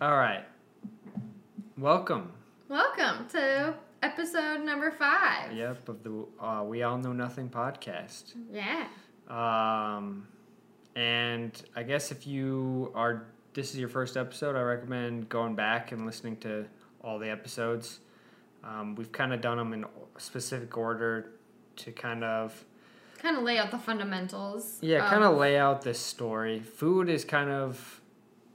[0.00, 0.44] All right.
[1.76, 2.32] Welcome.
[2.68, 5.52] Welcome to episode number five.
[5.52, 8.34] Yep, of the uh, We All Know Nothing podcast.
[8.52, 8.86] Yeah.
[9.28, 10.26] Um,
[10.96, 15.92] and I guess if you are, this is your first episode, I recommend going back
[15.92, 16.66] and listening to
[17.02, 18.00] all the episodes.
[18.64, 19.84] Um, we've kind of done them in
[20.18, 21.32] specific order
[21.76, 22.64] to kind of,
[23.18, 24.78] Kind of lay out the fundamentals.
[24.80, 26.58] yeah, kind of lay out this story.
[26.60, 27.99] Food is kind of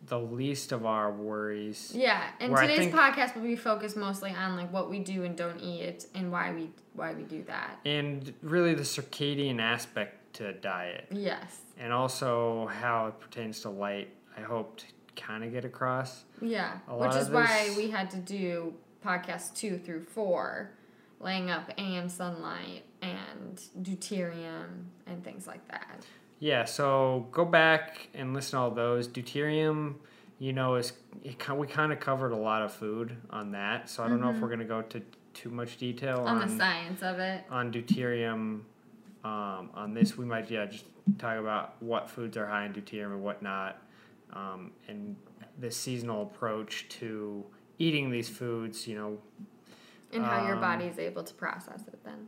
[0.08, 1.92] the least of our worries.
[1.96, 5.36] Yeah, and today's think- podcast will be focused mostly on like what we do and
[5.36, 7.80] don't eat and why we why we do that.
[7.86, 11.08] And really the circadian aspect to diet.
[11.12, 11.62] Yes.
[11.78, 14.10] and also how it pertains to light.
[14.38, 14.86] I hope to
[15.18, 16.24] kind of get across.
[16.42, 16.78] Yeah.
[16.90, 18.74] Which is why we had to do
[19.06, 20.72] podcasts two through four,
[21.20, 26.06] laying up AM sunlight and deuterium and things like that.
[26.40, 29.08] Yeah, so go back and listen to all those.
[29.08, 29.96] Deuterium,
[30.38, 34.04] you know, is it, we kind of covered a lot of food on that, so
[34.04, 35.02] I don't know if we're gonna go to
[35.34, 36.28] too much detail Mm-hmm.
[36.28, 37.44] On on the science of it.
[37.50, 38.62] on deuterium.
[39.24, 40.86] Um, on this, we might yeah just
[41.18, 43.82] talk about what foods are high in deuterium and what not,
[44.34, 45.16] um, and
[45.60, 47.44] the seasonal approach to
[47.80, 48.88] eating these foods.
[48.88, 49.18] You know,
[50.14, 52.28] And how your Um, body is able to process it then.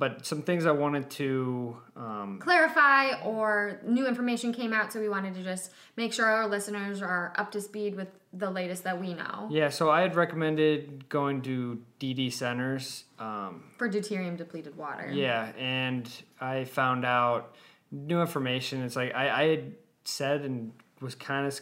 [0.00, 5.08] But some things I wanted to um, clarify or new information came out so we
[5.08, 9.00] wanted to just make sure our listeners are up to speed with the latest that
[9.00, 13.04] we know Yeah, so I had recommended going to DD centers.
[13.18, 17.54] Um, for deuterium depleted water yeah, and I found out
[17.92, 18.82] new information.
[18.82, 19.72] It's like I, I had
[20.04, 21.60] said and was kind of,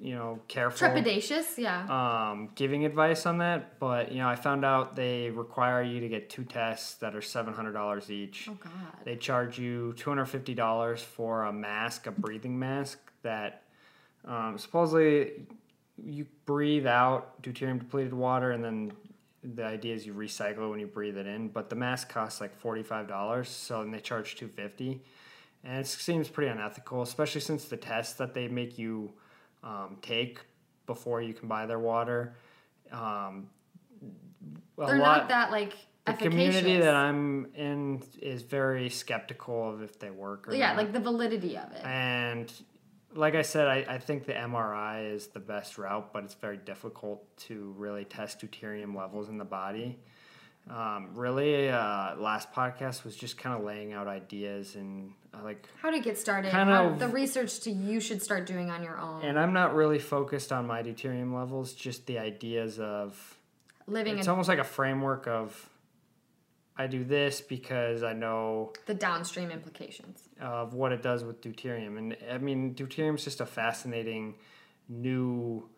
[0.00, 0.88] you know, careful.
[0.88, 5.82] trepidatious yeah Um, giving advice on that, but you know, I found out they require
[5.82, 8.48] you to get two tests that are seven hundred dollars each.
[8.50, 8.72] oh god
[9.04, 13.62] They charge you two hundred fifty dollars for a mask, a breathing mask that
[14.24, 15.46] um, supposedly
[16.04, 18.92] you breathe out deuterium depleted water, and then
[19.44, 21.48] the idea is you recycle it when you breathe it in.
[21.48, 25.02] But the mask costs like forty five dollars, so and they charge two fifty,
[25.62, 29.12] and it seems pretty unethical, especially since the tests that they make you
[29.64, 30.38] um, take
[30.86, 32.36] before you can buy their water.
[32.92, 33.48] Um,
[34.78, 35.70] a they're lot- not that like
[36.04, 36.30] the efficacious.
[36.60, 40.76] community that I'm in is very skeptical of if they work or yeah not.
[40.76, 42.52] like the validity of it and
[43.16, 46.56] like I said, I, I think the MRI is the best route, but it's very
[46.56, 49.98] difficult to really test deuterium levels in the body.
[50.70, 55.68] Um, really, uh, last podcast was just kind of laying out ideas and uh, like,
[55.82, 58.82] how to get started Kind how, of- the research to you should start doing on
[58.82, 63.38] your own and I'm not really focused on my deuterium levels, just the ideas of
[63.86, 65.68] living it's almost like a framework of
[66.76, 71.98] I do this because I know the downstream implications of what it does with deuterium.
[71.98, 74.34] And I mean, deuterium is just a fascinating
[74.88, 75.68] new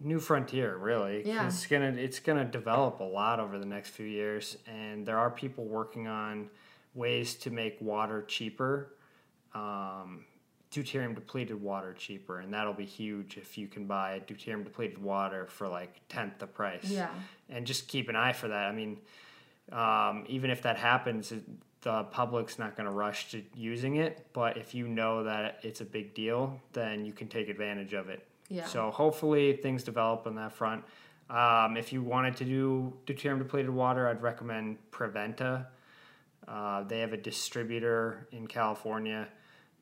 [0.00, 1.26] new frontier, really.
[1.26, 1.46] Yeah.
[1.46, 5.30] It's gonna it's gonna develop a lot over the next few years, and there are
[5.30, 6.48] people working on
[6.94, 8.94] ways to make water cheaper.
[9.54, 10.24] Um,
[10.72, 15.46] deuterium depleted water cheaper and that'll be huge if you can buy deuterium depleted water
[15.46, 17.10] for like tenth the price yeah
[17.48, 18.64] and just keep an eye for that.
[18.68, 18.96] I mean,
[19.70, 21.44] um, even if that happens, it-
[21.82, 24.26] the public's not going to rush to using it.
[24.32, 28.08] But if you know that it's a big deal, then you can take advantage of
[28.08, 28.26] it.
[28.48, 30.84] Yeah So hopefully things develop on that front.
[31.30, 35.66] Um, if you wanted to do deuterium depleted water, I'd recommend Preventa.
[36.46, 39.28] Uh, they have a distributor in California.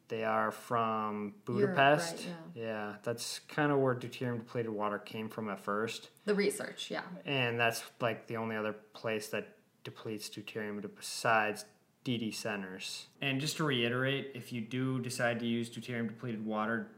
[0.09, 2.15] They are from Europe, Budapest.
[2.15, 6.91] right, yeah, that's kind of where deuterium depleted water came from at first the research
[6.91, 11.65] yeah and that's like the only other place that depletes deuterium besides
[12.05, 13.07] DD centers.
[13.21, 16.89] And just to reiterate, if you do decide to use deuterium depleted water,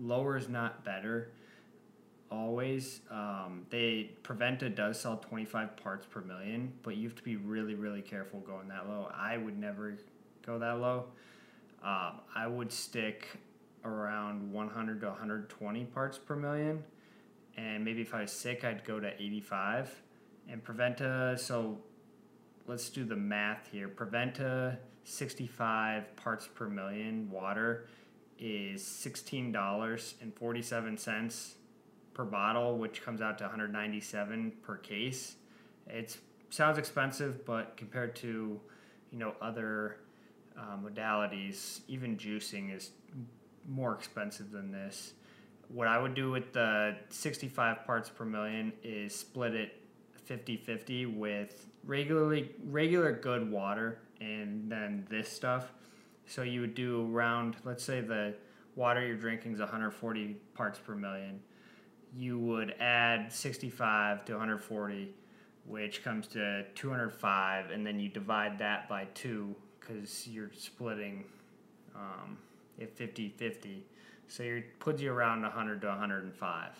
[0.00, 1.30] lower is not better.
[2.30, 7.36] Always, um, they Preventa does sell 25 parts per million, but you have to be
[7.36, 9.10] really, really careful going that low.
[9.14, 9.96] I would never
[10.44, 11.04] go that low.
[11.84, 13.38] Um, I would stick
[13.84, 16.82] around 100 to 120 parts per million
[17.56, 20.02] and maybe if I was sick, I'd go to 85.
[20.48, 21.78] And Preventa, so
[22.66, 23.88] let's do the math here.
[23.88, 27.88] Preventa, 65 parts per million water
[28.38, 31.54] is $16.47
[32.14, 35.34] per bottle, which comes out to 197 per case.
[35.86, 36.16] It
[36.50, 38.60] sounds expensive, but compared to
[39.12, 39.98] you know other
[40.58, 42.90] uh, modalities, even juicing is
[43.68, 45.12] more expensive than this
[45.68, 49.82] what I would do with the 65 parts per million is split it
[50.28, 55.72] 50-50 with regularly regular good water and then this stuff.
[56.26, 58.34] So you would do around let's say the
[58.74, 61.40] water you're drinking is 140 parts per million.
[62.14, 65.14] you would add 65 to 140,
[65.66, 71.24] which comes to 205, and then you divide that by two because you're splitting
[71.94, 72.38] um,
[72.78, 73.86] it 50 50.
[74.28, 76.70] So it puts you around 100 to 105.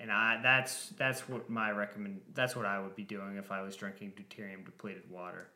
[0.00, 3.62] And I that's that's what my recommend that's what I would be doing if I
[3.62, 5.48] was drinking deuterium depleted water.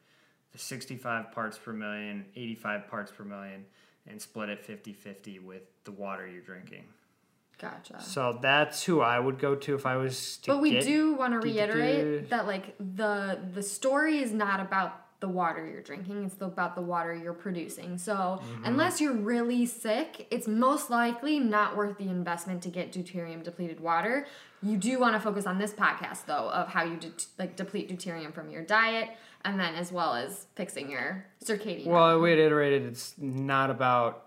[0.52, 3.64] The 65 parts per million, 85 parts per million,
[4.08, 6.84] and split it 50-50 with the water you're drinking.
[7.60, 8.00] Gotcha.
[8.02, 11.32] So that's who I would go to if I was to But we do want
[11.32, 16.37] to reiterate that like the the story is not about the water you're drinking, it's
[16.43, 17.96] about the water you're producing.
[17.96, 18.12] So,
[18.43, 18.64] Mm-hmm.
[18.66, 23.81] unless you're really sick, it's most likely not worth the investment to get deuterium depleted
[23.81, 24.26] water.
[24.62, 27.88] You do want to focus on this podcast though of how you de- like deplete
[27.88, 29.08] deuterium from your diet
[29.46, 31.87] and then as well as fixing your circadian.
[31.87, 32.84] Well, we had iterated.
[32.84, 34.25] It's not about.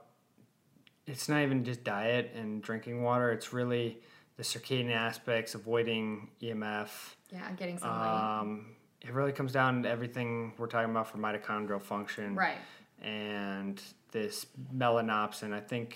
[1.06, 3.31] It's not even just diet and drinking water.
[3.31, 4.00] It's really
[4.38, 6.89] the circadian aspects, avoiding EMF.
[7.31, 8.39] yeah, getting sunlight.
[8.42, 12.36] Um, it really comes down to everything we're talking about for mitochondrial function.
[12.36, 12.57] right.
[13.01, 13.81] And
[14.12, 14.45] this
[14.75, 15.95] melanopsin, I think.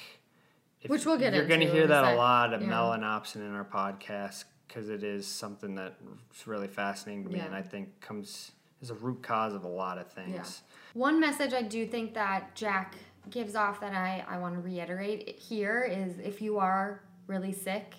[0.88, 2.70] Which we'll get You're going to hear that a lot of Yeah.
[2.70, 7.46] melanopsin in our podcast because it is something that's really fascinating to me, Yeah.
[7.46, 8.52] and I think comes
[8.84, 10.62] is a root cause of a lot of things.
[10.94, 12.96] One message I do think that Jack
[13.30, 17.96] gives off that I, I want to reiterate here is if you are really sick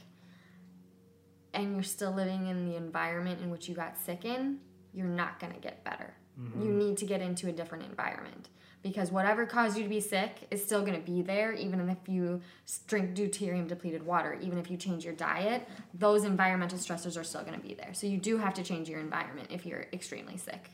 [1.54, 4.58] and you're still living in the environment in which you got sick in,
[4.92, 6.14] you're not going to get better.
[6.36, 6.78] You mm-hmm.
[6.78, 8.48] need to get into a different environment
[8.84, 11.98] because whatever caused you to be sick is still going to be there even if
[12.06, 12.40] you
[12.86, 17.42] drink deuterium depleted water even if you change your diet those environmental stressors are still
[17.42, 20.36] going to be there so you do have to change your environment if you're extremely
[20.36, 20.70] sick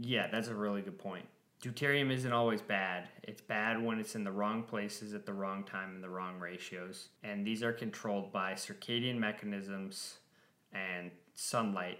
[0.00, 1.24] Yeah, that's a really good point.
[1.62, 3.08] Deuterium isn't always bad.
[3.24, 6.38] It's bad when it's in the wrong places at the wrong time in the wrong
[6.38, 7.08] ratios.
[7.24, 10.18] And these are controlled by circadian mechanisms
[10.72, 11.98] and sunlight.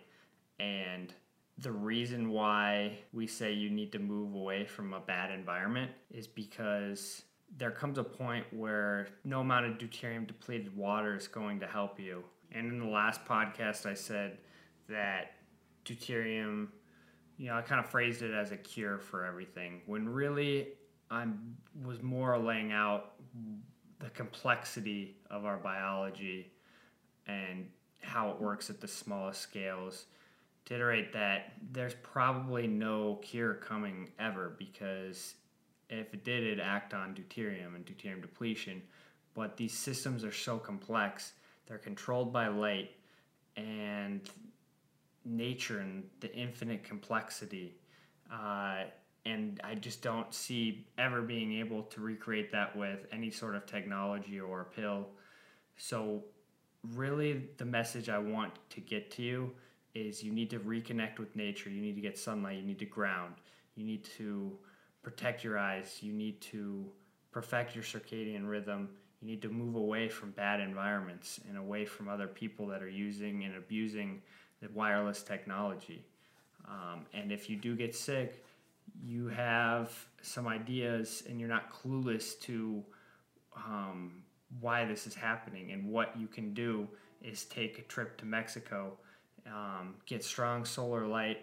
[0.60, 1.12] And
[1.58, 6.26] the reason why we say you need to move away from a bad environment is
[6.26, 7.22] because
[7.56, 11.98] there comes a point where no amount of deuterium depleted water is going to help
[11.98, 12.22] you.
[12.52, 14.38] And in the last podcast, I said
[14.88, 15.32] that
[15.84, 16.68] deuterium
[17.38, 20.68] you know, I kind of phrased it as a cure for everything when really
[21.10, 23.12] I'm was more laying out
[24.00, 26.52] the complexity of our biology
[27.26, 27.68] and
[28.02, 30.06] how it works at the smallest scales
[30.68, 35.34] to iterate that there's probably no cure coming ever because
[35.90, 38.82] if it did it'd act on deuterium and deuterium depletion
[39.34, 41.32] but these systems are so complex
[41.66, 42.90] they're controlled by light
[43.56, 44.28] and
[45.24, 47.74] nature and the infinite complexity.
[48.32, 48.84] Uh,
[49.26, 53.66] and I just don't see ever being able to recreate that with any sort of
[53.66, 55.08] technology or pill.
[55.76, 56.24] So,
[56.94, 59.52] really, the message I want to get to you
[60.06, 61.70] is you need to reconnect with nature.
[61.70, 62.58] You need to get sunlight.
[62.58, 63.34] You need to ground.
[63.74, 64.56] You need to
[65.02, 65.98] protect your eyes.
[66.00, 66.86] You need to
[67.32, 68.88] perfect your circadian rhythm.
[69.20, 72.88] You need to move away from bad environments and away from other people that are
[72.88, 74.22] using and abusing
[74.60, 76.04] the wireless technology.
[76.66, 78.44] Um, and if you do get sick,
[79.02, 79.92] you have
[80.22, 82.82] some ideas and you're not clueless to
[83.56, 84.22] um,
[84.60, 85.72] why this is happening.
[85.72, 86.88] And what you can do
[87.22, 88.92] is take a trip to Mexico,
[89.48, 91.38] um, get strong solar light,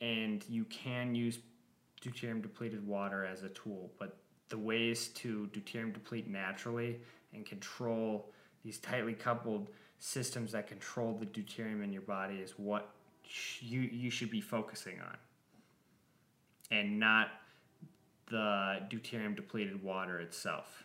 [0.00, 1.38] and you can use
[2.00, 3.90] deuterium depleted water as a tool.
[3.98, 4.16] But
[4.48, 7.00] the ways to deuterium deplete naturally
[7.32, 8.30] and control
[8.64, 12.90] these tightly coupled systems that control the deuterium in your body is what
[13.60, 15.16] you you should be focusing on,
[16.70, 17.28] and not
[18.28, 20.84] the deuterium depleted water itself.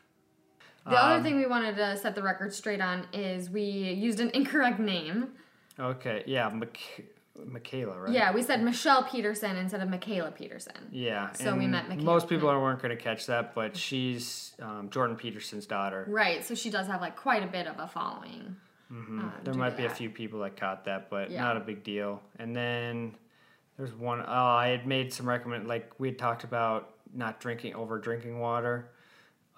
[0.86, 4.20] The other Um, thing we wanted to set the record straight on is we used
[4.22, 5.34] an incorrect name.
[5.80, 8.12] Okay, yeah, Mik- Mikhaila, right?
[8.14, 10.74] Yeah, we said Michelle Peterson instead of Mikhaila Peterson.
[10.92, 11.32] Yeah.
[11.34, 12.04] So we met Mikhaila.
[12.04, 16.06] Most people weren't going to catch that, but she's um, Jordan Peterson's daughter.
[16.10, 18.56] Right, so she does have like quite a bit of a following.
[18.90, 21.44] hmm um, there might be a few people that caught that, but Yeah.
[21.44, 22.22] not a big deal.
[22.40, 23.16] And then
[23.78, 24.22] there's one.
[24.28, 25.68] Oh, I had made some recommend.
[25.68, 28.90] Like we had talked about not drinking over drinking water,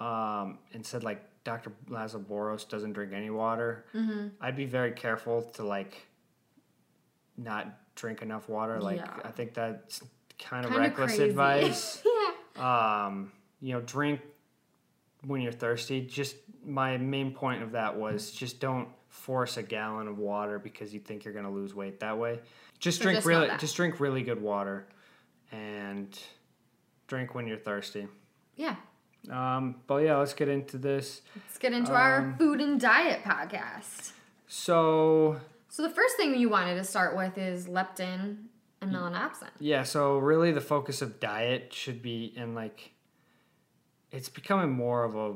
[0.01, 1.71] um, and said like Dr.
[1.89, 3.85] Laszlo Boros doesn't drink any water.
[3.95, 4.27] Mm-hmm.
[4.41, 6.05] I'd be very careful to like
[7.43, 8.79] not drink enough water.
[8.79, 9.17] Like Yeah.
[9.23, 10.01] I think that's
[10.37, 11.23] kind of Kinda reckless crazy.
[11.29, 12.03] advice.
[12.57, 13.05] yeah.
[13.05, 13.31] um,
[13.61, 14.21] you know, drink
[15.25, 16.01] when you're thirsty.
[16.01, 20.93] Just my main point of that was just don't force a gallon of water because
[20.93, 22.39] you think you're going to lose weight that way.
[22.79, 24.87] Just drink just really, just drink really good water,
[25.51, 26.17] and
[27.07, 28.07] drink when you're thirsty.
[28.55, 28.75] Yeah.
[29.29, 31.21] Um, but yeah, let's get into this.
[31.35, 34.13] Let's get into our Um, food and diet podcast.
[34.47, 38.37] So So the first thing you wanted to start with is leptin
[38.81, 39.49] and melanopsin.
[39.59, 42.93] yeah, so really the focus of diet should be in like
[44.11, 45.35] it's becoming more of a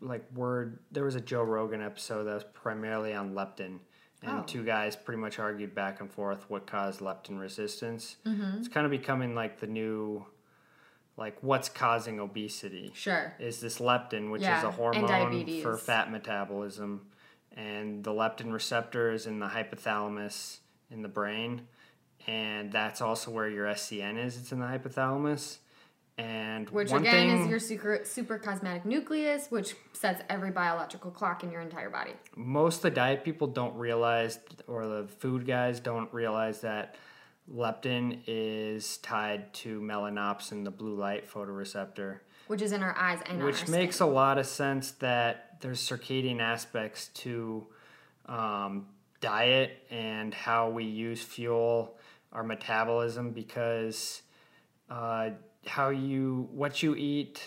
[0.00, 3.78] like word there was a Joe Rogan episode that was primarily on leptin
[4.22, 4.44] and Oh.
[4.46, 8.16] two guys pretty much argued back and forth what caused leptin resistance.
[8.24, 8.58] Mm-hmm.
[8.58, 10.24] It's kind of becoming like the new
[11.16, 12.90] like what's causing obesity.
[12.94, 13.34] Sure.
[13.38, 17.06] is this leptin, which Yeah, is a hormone for fat metabolism.
[17.54, 20.58] And the leptin receptor is in the hypothalamus
[20.90, 21.62] in the brain.
[22.26, 24.36] And that's also where your SCN is.
[24.36, 25.58] It's in the hypothalamus.
[26.16, 31.50] And Which one again thing, is your suprachiasmatic nucleus, which sets every biological clock in
[31.50, 32.12] your entire body.
[32.36, 36.94] most of the diet people don't realize, or the food guys don't realize that
[37.52, 42.20] leptin is tied to melanopsin, the blue light photoreceptor.
[42.46, 44.08] Which is in our eyes and which makes skin.
[44.08, 47.66] a lot of sense that there's circadian aspects to
[48.26, 48.84] um,
[49.22, 51.96] diet and how we use fuel
[52.34, 54.20] our metabolism because
[54.90, 55.30] uh,
[55.66, 57.42] how you what you eat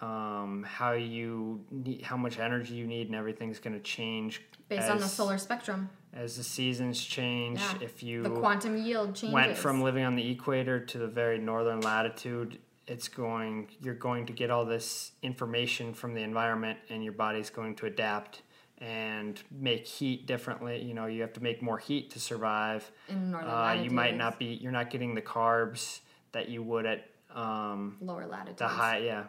[0.00, 4.90] um, how you need, how much energy you need and everything's going to change based
[4.90, 5.88] on the solar spectrum.
[6.12, 7.74] as the seasons change Yeah.
[7.82, 9.32] if you The quantum yield changes.
[9.32, 12.58] went from living on the equator to the very northern latitude
[12.90, 17.48] it's going you're going to get all this information from the environment and your body's
[17.48, 18.42] going to adapt
[18.78, 20.82] and make heat differently.
[20.82, 22.90] You know you have to make more heat to survive.
[23.08, 26.00] In northern uh, you might not be you're not getting the carbs
[26.32, 28.58] that you would at um, lower latitudes.
[28.58, 29.24] the high yeah.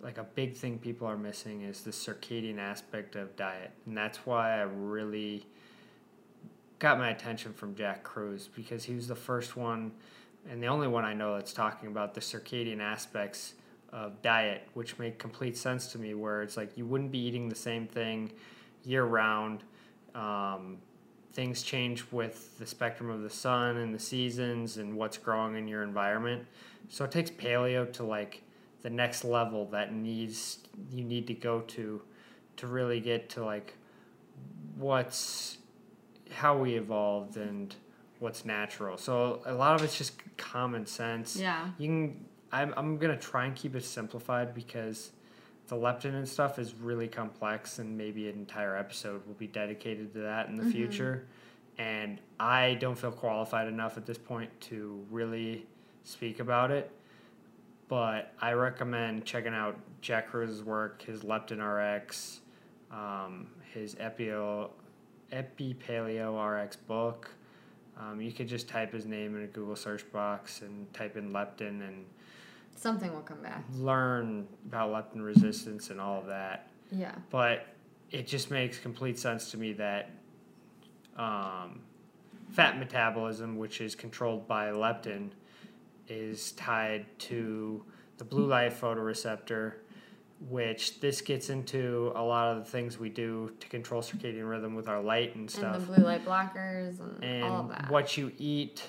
[0.00, 3.72] Like a big thing people are missing is the circadian aspect of diet.
[3.84, 5.46] And that's why i really
[6.78, 9.92] got my attention from jack kruse because he was the first one
[10.50, 13.54] and the only one i know that's talking about the circadian aspects
[13.92, 17.48] of diet which make complete sense to me where it's like you wouldn't be eating
[17.48, 18.30] the same thing
[18.84, 19.62] year round
[20.14, 20.78] um,
[21.36, 25.68] things change with the spectrum of the sun and the seasons and what's growing in
[25.68, 26.46] your environment.
[26.88, 28.42] So it takes paleo to like
[28.80, 30.60] the next level that needs
[30.90, 32.00] you need to go to
[32.56, 33.74] to really get to like
[34.78, 35.58] what's
[36.30, 37.74] how we evolved and
[38.18, 38.96] what's natural.
[38.96, 41.36] So a lot of it's just common sense.
[41.36, 41.68] Yeah.
[41.78, 45.12] You can I'm I'm gonna try and keep it simplified because
[45.68, 50.12] the leptin and stuff is really complex and maybe an entire episode will be dedicated
[50.14, 51.26] to that in the future.
[51.78, 55.66] And I don't feel qualified enough at this point to really
[56.04, 56.90] speak about it.
[57.88, 62.40] But I recommend checking out Jack Kruse's work, his Leptin RX,
[62.90, 64.70] um, his Epio,
[65.32, 67.30] Epi Paleo RX book.
[67.98, 71.30] Um, you could just type his name in a Google search box and type in
[71.32, 72.04] leptin and
[72.76, 73.64] Something will come back.
[73.78, 76.68] learn about leptin resistance and all of that.
[76.92, 77.14] Yeah.
[77.30, 77.66] But
[78.10, 80.10] it just makes complete sense to me that
[81.16, 81.80] um,
[82.50, 85.30] fat metabolism, which is controlled by leptin,
[86.08, 87.82] is tied to
[88.18, 89.74] the blue light photoreceptor,
[90.40, 94.74] which this gets into a lot of the things we do to control circadian rhythm
[94.74, 97.90] with our light and stuff And the blue light blockers and, and all that.
[97.90, 98.82] what you eat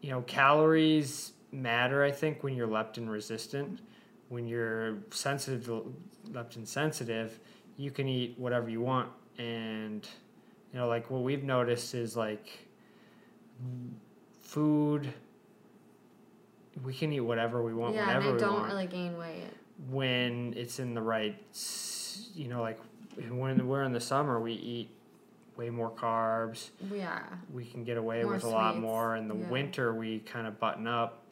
[0.00, 3.80] you know calories matter i think when you're leptin resistant
[4.28, 5.92] when you're sensitive to
[6.30, 7.40] leptin sensitive
[7.76, 10.06] you can eat whatever you want and
[10.72, 12.66] you know like what we've noticed is like
[14.42, 15.12] food
[16.84, 19.18] we can eat whatever we want yeah, whenever and I we don't want really gain
[19.18, 19.42] weight.
[19.90, 21.36] When it's in the right
[22.34, 22.78] you know like
[23.30, 24.90] when we're in the summer we eat
[25.56, 27.22] way more carbs Yeah.
[27.52, 29.16] we can get away More with a lot more.
[29.16, 29.48] In the yeah.
[29.48, 31.24] winter, we kind of button up.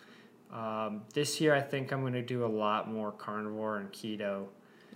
[0.52, 4.46] Um, this year, I think I'm going to do a lot more carnivore and keto,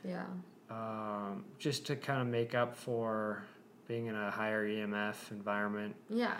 [0.04, 0.24] Yeah.
[0.68, 3.44] um, just to kind of make up for
[3.86, 5.94] being in a higher EMF environment.
[6.08, 6.34] Yeah.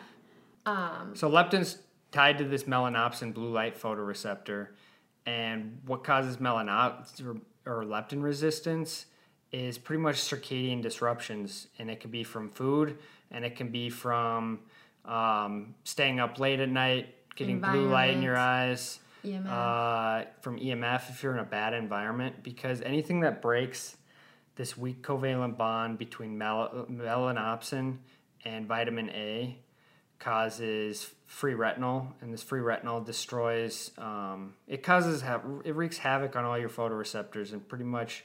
[0.66, 1.78] Um, So leptin's
[2.10, 4.68] tied to this melanopsin blue light photoreceptor,
[5.30, 9.06] and what causes melanopsin or leptin resistance
[9.52, 12.98] is pretty much circadian disruptions, and it can be from food,
[13.30, 14.60] and it can be from
[15.04, 19.46] um, staying up late at night, getting blue light in your eyes, EMF.
[19.46, 23.96] uh, from EMF if you're in a bad environment, because anything that breaks
[24.56, 27.98] this weak covalent bond between mel- melanopsin
[28.44, 29.58] and vitamin A
[30.20, 33.90] causes free retinol, and this free retinol destroys.
[33.98, 38.24] Um, it causes ha- it wreaks havoc on all your photoreceptors and pretty much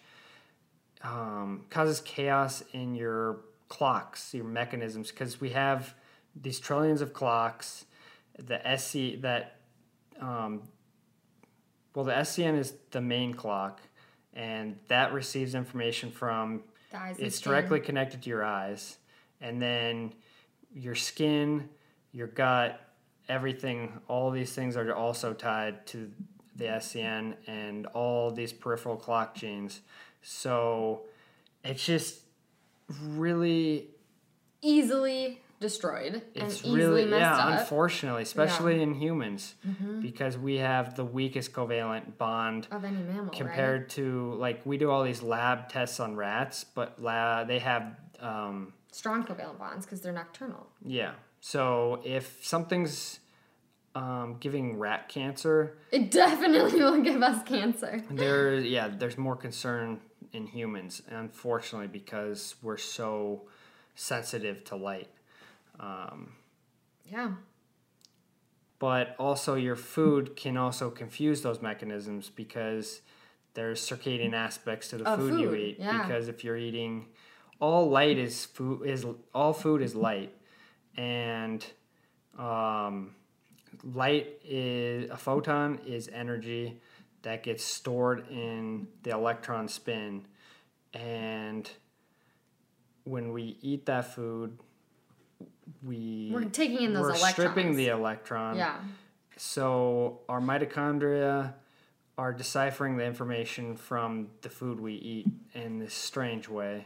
[1.03, 3.37] um, causes chaos in your
[3.69, 5.95] clocks, your mechanisms, because we have
[6.35, 7.85] these trillions of clocks.
[8.37, 9.59] The SC that
[10.19, 10.63] um,
[11.95, 13.81] well, the SCN is the main clock,
[14.33, 18.97] and that receives information from eyes it's directly connected to your eyes
[19.41, 20.13] and then
[20.73, 21.69] your skin,
[22.15, 22.79] your gut,
[23.27, 26.09] everything, all these things are also tied to
[26.55, 29.81] the SCN and all these peripheral clock genes.
[30.21, 31.01] So
[31.63, 32.21] it's just
[33.01, 33.89] really
[34.61, 37.39] Easily destroyed it's and easily really messed yeah up.
[37.49, 37.59] Mm-hmm.
[37.59, 39.55] unfortunately especially in humans
[40.01, 44.91] because we have the weakest covalent bond of any mammal, compared to like we do
[44.91, 48.73] all these lab tests on rats but la- they have um.
[48.91, 50.67] Strong covalent bonds because they're nocturnal.
[50.83, 51.11] yeah
[51.51, 53.19] so if something's
[53.93, 58.03] um, giving rat cancer It definitely will give us cancer.
[58.09, 59.99] there yeah there's more concern
[60.33, 63.43] in humans unfortunately because we're so
[63.93, 65.09] sensitive to light
[65.79, 66.33] um,
[67.05, 67.31] Yeah.
[68.79, 73.01] but also your food can also confuse those mechanisms because
[73.53, 76.01] there's circadian aspects to the Of food, you eat yeah.
[76.01, 77.05] because if you're eating
[77.61, 80.33] all light is food is all food is light
[80.97, 81.65] and
[82.37, 83.15] um,
[83.83, 86.79] light is a photon is energy
[87.23, 90.25] that gets stored in the electron spin
[90.93, 91.69] and
[93.03, 94.57] when we eat that food
[95.83, 97.33] we We're taking in those we're electrons.
[97.33, 98.77] stripping the electron yeah.
[99.37, 101.53] so our mitochondria
[102.17, 106.85] are deciphering the information from the food we eat in this strange way.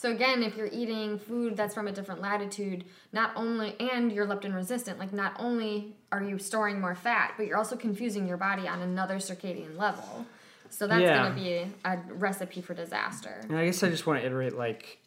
[0.00, 4.28] So again, if you're eating food that's from a different latitude, not only and you're
[4.28, 8.36] leptin resistant, like not only are you storing more fat, but you're also confusing your
[8.36, 10.24] body on another circadian level.
[10.70, 11.24] So that's Yeah.
[11.24, 13.40] gonna be a recipe for disaster.
[13.48, 14.98] And I guess I just want to iterate like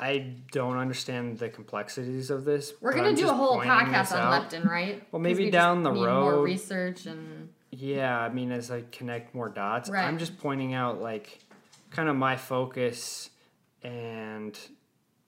[0.00, 2.72] I don't understand the complexities of this.
[2.80, 4.50] We're gonna do a whole podcast on out.
[4.50, 5.02] leptin, right?
[5.12, 9.34] Well, maybe we down the need More research and Yeah, I mean, as I connect
[9.34, 10.06] more dots, Right.
[10.06, 11.40] I'm just pointing out like
[11.90, 13.28] kind of my focus
[13.82, 14.58] and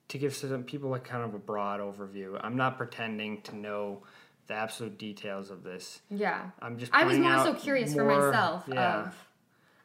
[0.09, 2.39] to give some people like kind of a broad overview.
[2.43, 4.03] I'm not pretending to know
[4.47, 6.01] the absolute details of this.
[6.09, 6.49] yeah.
[6.61, 6.91] I'm just.
[6.93, 9.01] I was more so curious for myself Yeah.
[9.01, 9.15] of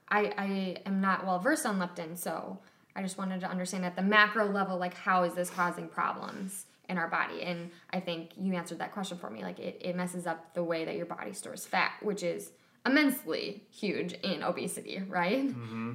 [0.09, 2.59] I, I am not well versed on leptin, so
[2.97, 6.67] I just wanted to understand at the macro level, like how is this causing problems
[6.89, 7.43] in our body?
[7.43, 9.43] And I think you answered that question for me.
[9.43, 12.53] Like it, it messes up the way that your body stores fat, which is
[12.87, 15.49] immensely huge in obesity, right?
[15.49, 15.93] Mm-hmm.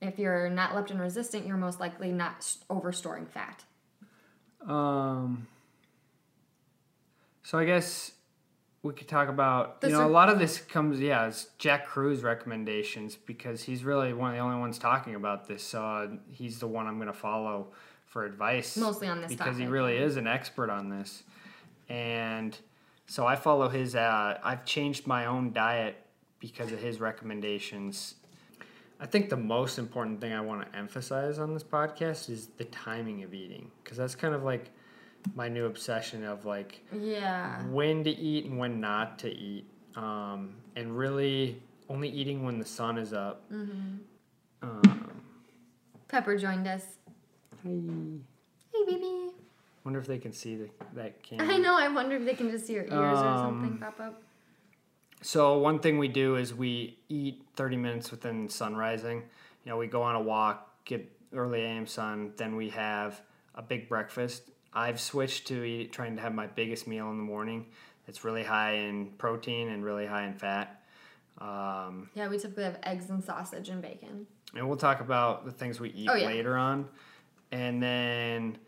[0.00, 3.64] If you're not leptin resistant, you're most likely not s- over storing fat.
[4.66, 5.46] Um.
[7.42, 8.12] So I guess
[8.82, 11.86] we could talk about The you know a lot of this comes yeah it's Jack
[11.86, 15.62] Kruse recommendations because he's really one of the only ones talking about this.
[15.62, 17.68] So uh, he's the one I'm going to follow
[18.06, 21.22] for advice Mostly on this because he really is an expert on this,
[21.88, 22.56] and
[23.06, 23.94] so I follow his.
[23.94, 25.96] Uh, I've changed my own diet
[26.38, 28.14] because of his recommendations.
[29.02, 32.64] I think the most important thing I want to emphasize on this podcast is the
[32.66, 34.70] timing of eating because that's kind of like
[35.34, 37.62] my new obsession of like Yeah.
[37.68, 39.64] when to eat and when not to eat,
[39.96, 43.50] um, and really only eating when the sun is up.
[43.50, 43.96] Mm-hmm.
[44.62, 45.10] Um,
[46.08, 46.84] Pepper joined us.
[47.62, 47.80] Hey.
[48.72, 49.30] Hey, baby.
[49.84, 51.46] wonder if they can see the, that camera.
[51.54, 51.76] I know.
[51.78, 54.22] I wonder if they can just see your ears or something Um, pop up.
[55.22, 59.18] So one thing we do is we eat 30 minutes within sun rising.
[59.64, 63.20] You know, we go on a walk, get early AM sun, then we have
[63.54, 64.42] a big breakfast.
[64.72, 67.66] I've switched to eat, trying to have my biggest meal in the morning.
[68.08, 70.82] It's really high in protein and really high in fat.
[71.38, 74.26] Um, Yeah, we typically have eggs and sausage and bacon.
[74.54, 76.26] and we'll talk about the things we eat Oh, yeah.
[76.26, 76.88] later on.
[77.52, 78.58] And then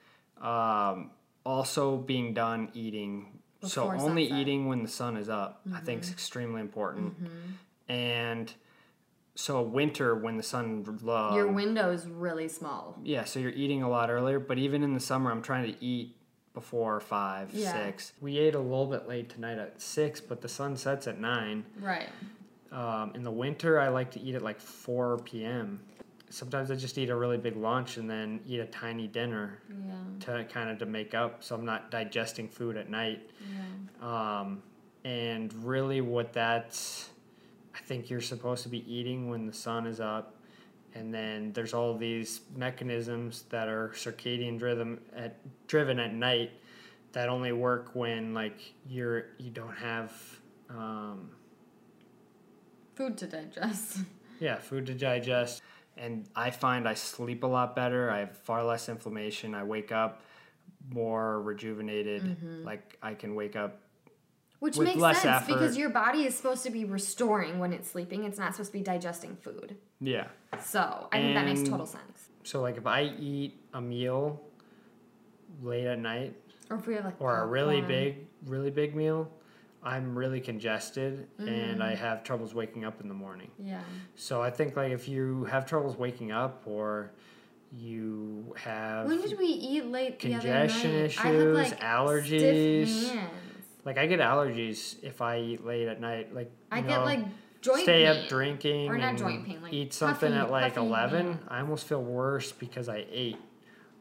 [0.40, 1.10] um,
[1.44, 3.38] also being done eating.
[3.68, 4.40] So only sunset.
[4.40, 6.08] eating when the sun is up, I think, Mm-hmm.
[6.08, 7.14] is extremely important.
[7.88, 8.52] And
[9.34, 11.34] so winter when the sun low.
[11.34, 12.98] Your window is really small.
[13.02, 14.38] yeah, so you're eating a lot earlier.
[14.38, 16.16] But even in the summer, I'm trying to eat
[16.54, 17.72] before five, Yeah.
[17.72, 18.12] six.
[18.20, 21.64] We ate a little bit late tonight at six, but the sun sets at nine.
[21.80, 22.08] Right.
[22.70, 25.80] Um, in the winter, I like to eat at like 4 p.m.
[26.32, 29.94] Sometimes I just eat a really big lunch and then eat a tiny dinner Yeah.
[30.20, 33.28] to kind of to make up, so I'm not digesting food at night.
[34.00, 34.40] Yeah.
[34.40, 34.62] Um,
[35.04, 37.10] and really, what that's,
[37.74, 40.34] I think you're supposed to be eating when the sun is up,
[40.94, 46.52] and then there's all these mechanisms that are circadian driven at driven at night
[47.12, 50.12] that only work when like you're you don't have.
[50.70, 51.28] Um,
[52.94, 53.98] Food to digest.
[54.40, 55.62] Yeah, food to digest.
[55.96, 58.10] And I find I sleep a lot better.
[58.10, 59.54] I have far less inflammation.
[59.54, 60.22] I wake up
[60.90, 62.22] more rejuvenated.
[62.22, 62.64] Mm-hmm.
[62.64, 63.78] Like I can wake up.
[64.58, 68.24] Which makes sense because your body is supposed to be restoring when it's sleeping.
[68.24, 69.76] It's not supposed to be digesting food.
[70.00, 70.28] Yeah.
[70.62, 72.28] So I think that makes total sense.
[72.44, 74.40] So like if I eat a meal
[75.62, 76.34] late at night
[76.70, 79.30] Or if we have like or a really big, really big meal,
[79.84, 82.04] I'm really congested and I mm-hmm.
[82.04, 83.50] have troubles waking up in the morning.
[83.58, 83.80] Yeah.
[84.14, 87.10] So I think like if you have troubles waking up or
[87.76, 91.18] you have When did we eat late the other Congestion night?
[91.18, 93.18] I had, issues, like, allergies.
[93.84, 96.32] Like I get allergies if I eat late at night.
[96.34, 97.24] Like I get like
[97.60, 98.22] joint pain stay pain.
[98.22, 101.38] up drinking Or not joint pain, like eat something puffy- at like 11 hands.
[101.48, 103.38] i almost feel worse because i ate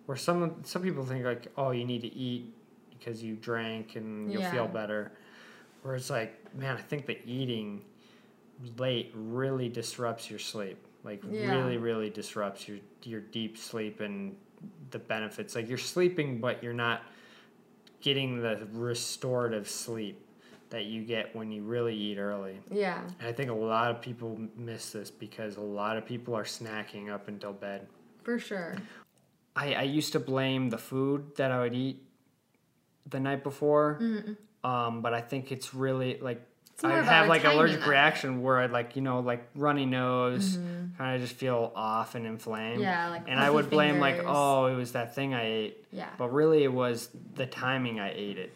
[0.07, 2.53] or some some people think like oh you need to eat
[2.97, 4.51] because you drank and you'll Yeah.
[4.51, 5.11] feel better
[5.81, 7.81] where it's like man i think the eating
[8.77, 11.49] late really disrupts your sleep like Yeah.
[11.49, 14.35] really really disrupts your your deep sleep and
[14.91, 17.01] the benefits like you're sleeping but you're not
[18.01, 20.23] getting the restorative sleep
[20.69, 23.01] that you get when you really eat early Yeah.
[23.19, 26.43] and I think a lot of people miss this because a lot of people are
[26.45, 27.87] snacking up until bed.
[28.23, 28.75] For sure.
[29.55, 32.01] I, I used to blame the food that I would eat
[33.09, 33.99] the night before,
[34.63, 36.41] um, but I think it's really like
[36.83, 40.57] I have like timing allergic reaction where I'd like you know like runny nose,
[40.97, 42.81] kind of just feel off and inflamed.
[42.81, 46.09] Yeah, like and I would blame like oh it was that thing I ate, Yeah.
[46.17, 48.53] but really it was the timing I ate it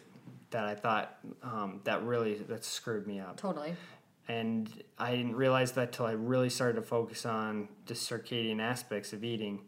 [0.50, 3.74] that I thought um, that really that screwed me up Totally.
[4.28, 9.12] and I didn't realize that till I really started to focus on the circadian aspects
[9.12, 9.60] of eating.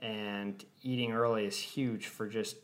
[0.00, 2.56] And eating early is huge for just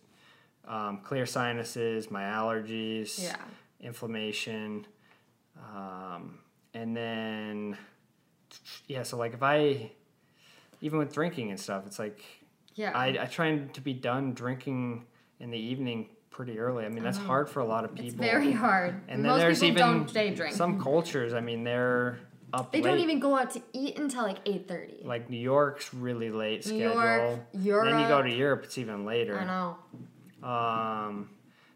[0.70, 3.36] um, clear sinuses, my allergies, Yeah.
[3.80, 4.86] inflammation,
[5.58, 6.38] um,
[6.74, 7.76] and then
[8.86, 9.02] yeah.
[9.02, 9.90] So like if I
[10.80, 12.20] even with drinking and stuff, it's like
[12.74, 12.92] Yeah.
[12.94, 15.06] I, I try to be done drinking
[15.40, 16.84] in the evening pretty early.
[16.84, 18.06] I mean that's hard for a lot of people.
[18.06, 18.94] it's very hard.
[19.08, 20.54] And then Most there's people even don't day drink.
[20.54, 21.34] some cultures.
[21.34, 22.18] I mean, they're
[22.52, 22.90] up they late.
[22.90, 25.02] don't even go out to eat until like eight thirty.
[25.04, 27.02] like New York's really late New schedule.
[27.02, 27.88] York, Europe.
[27.90, 29.38] Then you go to Europe, it's even later.
[29.38, 29.76] I know.
[30.42, 31.30] Um,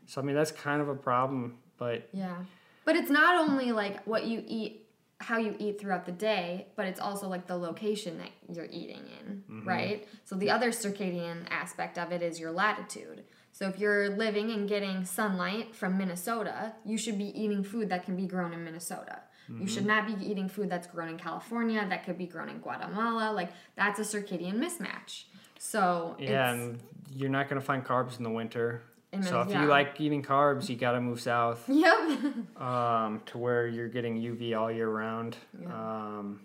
[0.06, 1.58] so I mean that's kind of a problem.
[1.78, 2.36] But Yeah.
[2.84, 4.86] But it's not only like what you eat,
[5.18, 9.02] how you eat throughout the day, but it's also like the location that you're eating
[9.20, 9.68] in, Mm-hmm.
[9.68, 10.08] right?
[10.24, 13.24] So the other circadian aspect of it is your latitude.
[13.52, 18.04] So if you're living and getting sunlight from Minnesota, you should be eating food that
[18.04, 19.20] can be grown in Minnesota.
[19.48, 19.66] You Mm-hmm.
[19.66, 23.30] should not be eating food that's grown in California, that could be grown in Guatemala.
[23.32, 25.24] Like that's a circadian mismatch.
[25.64, 26.80] So yeah, it's, and
[27.16, 28.82] you're not gonna find carbs in the winter.
[29.12, 29.62] In so if yeah.
[29.62, 32.60] you like eating carbs, you gotta move south Yep.
[32.60, 35.36] um, to where you're getting UV all year round.
[35.66, 36.40] Um,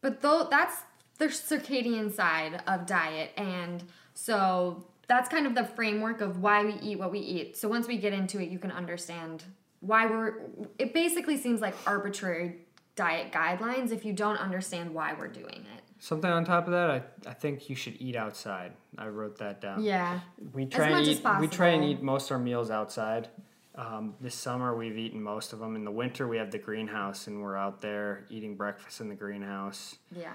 [0.00, 0.82] But though that's
[1.18, 3.82] the circadian side of diet, and
[4.14, 7.56] so that's kind of the framework of why we eat what we eat.
[7.56, 9.42] So once we get into it, you can understand
[9.80, 10.34] why we're.
[10.78, 12.58] It basically seems like arbitrary
[12.98, 15.82] diet guidelines if you don't understand why we're doing it.
[16.00, 18.72] something on top of that, I, I think you should eat outside.
[18.98, 19.84] I wrote that down.
[19.84, 20.18] Yeah.
[20.52, 21.22] We try and eat.
[21.38, 23.28] We try and eat most of our meals outside.
[23.76, 25.76] Um, this summer we've eaten most of them.
[25.76, 29.14] In the winter we have the greenhouse and we're out there eating breakfast in the
[29.14, 29.96] greenhouse.
[30.10, 30.32] Yeah.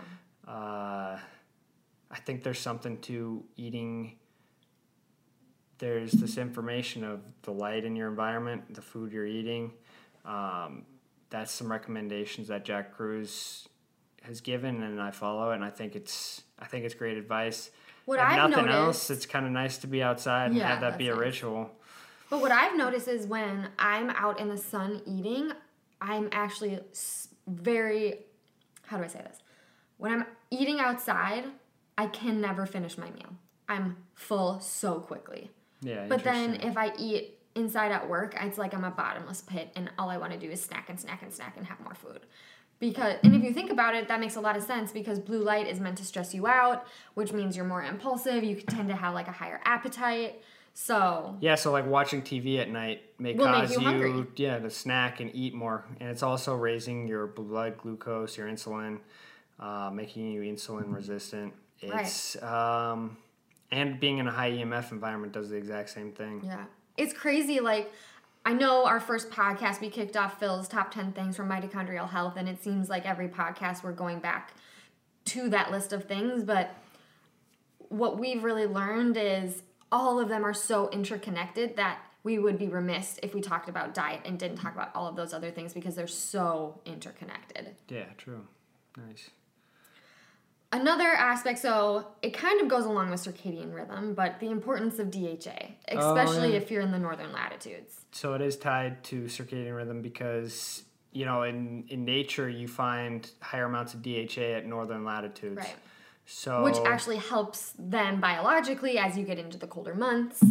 [0.47, 1.19] Uh,
[2.09, 4.15] I think there's something to eating.
[5.79, 9.73] There's this information of the light in your environment, the food you're eating.
[10.23, 10.85] Um,
[11.33, 13.67] that's some recommendations that Jack Kruse
[14.21, 15.55] has given, and I follow it.
[15.55, 17.71] And I think it's I think it's great advice.
[18.05, 20.67] What if I've nothing noticed- else, it's kind of nice to be outside and Yeah,
[20.67, 21.19] have that be a nice.
[21.19, 21.71] ritual.
[22.29, 25.51] But what I've noticed is when I'm out in the sun eating,
[26.01, 26.79] I'm actually
[27.47, 28.19] very,
[28.87, 29.39] how do I say this?
[29.97, 31.45] When I'm eating outside,
[31.97, 33.35] I can never finish my meal.
[33.69, 35.49] I'm full so quickly.
[35.81, 39.71] Yeah, But then if I eat inside at work, it's like I'm a bottomless pit
[39.75, 41.95] and all I want to do is snack and snack and snack and have more
[41.95, 42.21] food.
[42.79, 45.41] Because and if you think about it, that makes a lot of sense because blue
[45.41, 48.95] light is meant to stress you out, which means you're more impulsive, you tend to
[48.95, 50.41] have like a higher appetite.
[50.73, 54.69] So, Yeah, so like watching TV at night may Will make you you, yeah, to
[54.71, 58.99] snack and eat more, and it's also raising your blood glucose, your insulin,
[59.59, 61.53] uh, making you insulin resistant.
[61.83, 62.01] Right.
[62.01, 63.17] It's um,
[63.71, 66.41] and being in a high EMF environment does the exact same thing.
[66.43, 66.65] Yeah.
[66.97, 67.59] It's crazy.
[67.59, 67.91] Like,
[68.45, 72.33] I know our first podcast, we kicked off Phil's top 10 things for mitochondrial health,
[72.37, 74.53] and it seems like every podcast we're going back
[75.25, 76.43] to that list of things.
[76.43, 76.75] But
[77.89, 82.67] what we've really learned is all of them are so interconnected that we would be
[82.67, 85.73] remiss if we talked about diet and didn't talk about all of those other things
[85.73, 87.75] because they're so interconnected.
[87.89, 88.47] Yeah, true.
[88.97, 89.29] Nice.
[90.73, 95.11] Another aspect, so it kind of goes along with circadian rhythm, but the importance of
[95.11, 96.57] DHA, especially yeah.
[96.57, 98.01] if you're in the northern latitudes.
[98.11, 100.81] So it is tied to circadian rhythm because
[101.11, 105.57] you know in in nature you find higher amounts of DHA at northern latitudes.
[105.57, 105.75] Right.
[106.25, 110.41] So which actually helps them biologically as you get into the colder months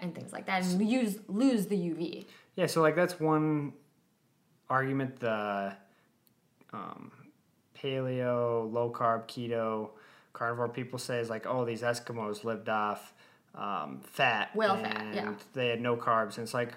[0.00, 2.26] and things like that, and use lose the UV.
[2.56, 3.74] Yeah, so like that's one
[4.68, 5.76] argument the
[6.72, 7.12] um,
[7.82, 9.90] paleo, low carb, keto,
[10.32, 13.12] carnivore people say is like, oh, these Eskimos lived off
[13.54, 14.54] um, fat.
[14.54, 15.34] Whale fat, yeah.
[15.52, 16.36] They had no carbs.
[16.38, 16.74] And it's like,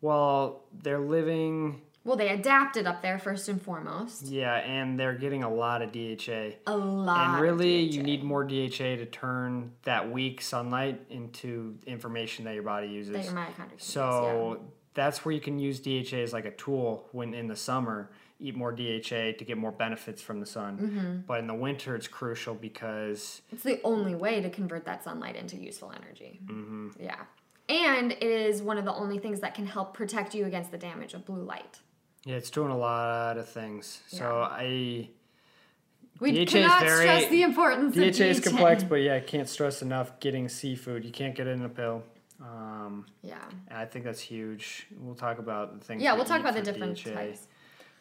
[0.00, 4.26] well, they're living, Well, they adapted up there first and foremost.
[4.26, 6.56] yeah, and they're getting a lot of DHA.
[6.66, 7.34] A lot.
[7.34, 12.62] And really, you need more DHA to turn that weak sunlight into information that your
[12.62, 13.12] body uses.
[13.14, 13.78] that your mitochondria.
[13.78, 14.60] So use,
[14.94, 18.54] that's where you can use DHA as like a tool when in the summer, eat
[18.54, 20.76] more DHA to get more benefits from the sun.
[20.78, 21.16] Mm-hmm.
[21.26, 25.36] But in the winter, it's crucial because it's the only way to convert that sunlight
[25.36, 26.40] into useful energy.
[26.44, 26.88] Mm-hmm.
[27.00, 27.22] Yeah,
[27.68, 30.78] and it is one of the only things that can help protect you against the
[30.78, 31.80] damage of blue light.
[32.24, 34.02] yeah, it's doing a lot of things.
[34.08, 35.08] So I
[36.20, 38.24] We DHA is cannot very- stress the importance DHA of DHA.
[38.24, 41.04] is complex, but yeah, I can't stress enough getting seafood.
[41.04, 42.02] You can't get it in a pill.
[42.40, 43.38] Um, Yeah.
[43.68, 44.86] and I think that's huge.
[44.98, 46.02] We'll talk about the things.
[46.02, 47.14] Yeah, we we'll talk about the different DHA.
[47.14, 47.48] types.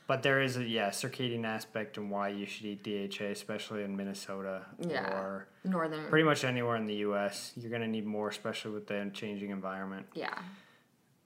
[0.08, 3.96] But there is a yeah circadian aspect and why you should eat DHA, especially in
[3.98, 5.12] Minnesota Yeah.
[5.20, 6.08] or Northern.
[6.10, 7.52] pretty much anywhere in the U.S.
[7.56, 10.06] You're gonna need more, especially with the changing environment.
[10.14, 10.38] yeah.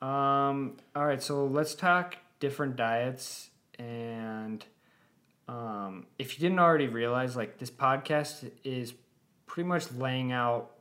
[0.02, 4.64] Um, all right, so let's talk different diets and
[5.50, 8.94] um, if you didn't already realize, like this podcast is
[9.46, 10.72] pretty much laying out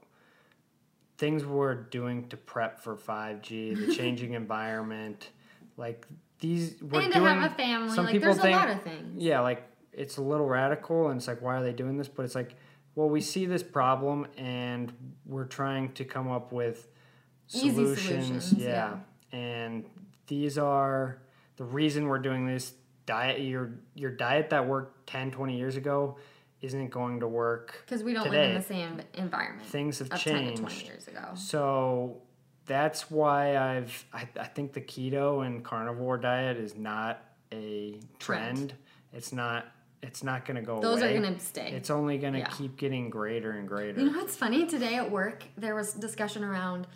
[1.16, 5.30] things we're doing to prep for 5G, the changing environment,
[5.76, 6.06] like
[6.40, 7.94] these we're and to doing have a family.
[7.94, 9.22] some like people there's think- a lot of things.
[9.22, 12.08] yeah, like it's a little radical, and it's like, why are they doing this?
[12.08, 12.54] But it's like,
[12.94, 14.92] well, we see this problem, and
[15.26, 16.88] we're trying to come up with
[17.46, 18.44] solutions.
[18.44, 18.96] solutions, yeah.
[19.32, 19.84] and
[20.26, 21.18] these are
[21.56, 22.74] the reason we're doing this
[23.06, 23.40] diet.
[23.40, 26.16] Your your diet that worked 10, 20 years ago
[26.60, 27.82] isn't going to work.
[27.86, 31.06] Because we don't live in the same environment Things have of 10 to 20 years
[31.08, 31.28] ago.
[31.34, 32.22] So
[32.68, 37.20] that's why I've I, I think the keto and carnivore diet is not
[37.52, 38.68] a trend.
[38.68, 38.74] Trend.
[39.12, 39.66] It's not
[40.02, 40.82] it's not gonna go away.
[40.82, 41.16] Those away.
[41.16, 41.72] are going to stay.
[41.72, 42.46] it's only gonna Yeah.
[42.50, 43.98] keep getting greater and greater.
[44.00, 44.64] You know what's funny?
[44.66, 46.86] Today at work, there was discussion around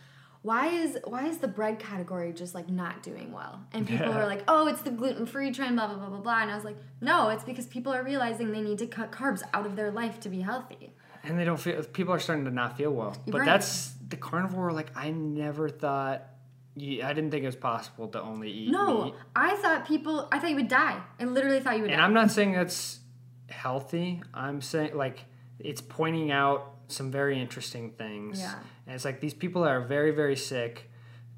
[0.42, 3.60] why is why is the bread category just like not doing well?
[3.72, 4.18] And people Yeah.
[4.18, 6.54] were like, "Oh, it's the gluten free trend, blah blah blah blah blah." And I
[6.54, 9.74] was like, "No, it's because people are realizing they need to cut carbs out of
[9.76, 12.90] their life to be healthy." and they don't feel people are starting to not feel
[12.92, 13.16] well.
[13.28, 13.46] But Right.
[13.46, 16.28] that's the carnivore, like I never thought
[16.76, 19.14] I didn't think it was possible to only eat No, meat.
[19.36, 20.28] I thought people.
[20.32, 21.00] I thought you would die.
[21.20, 21.94] I literally thought you would die.
[21.94, 22.04] And die.
[22.04, 23.00] I'm not saying that's
[23.50, 24.22] healthy.
[24.32, 25.24] I'm saying like
[25.58, 28.38] it's pointing out some very interesting things.
[28.38, 28.54] Yeah.
[28.86, 30.90] And it's like these people are very, very sick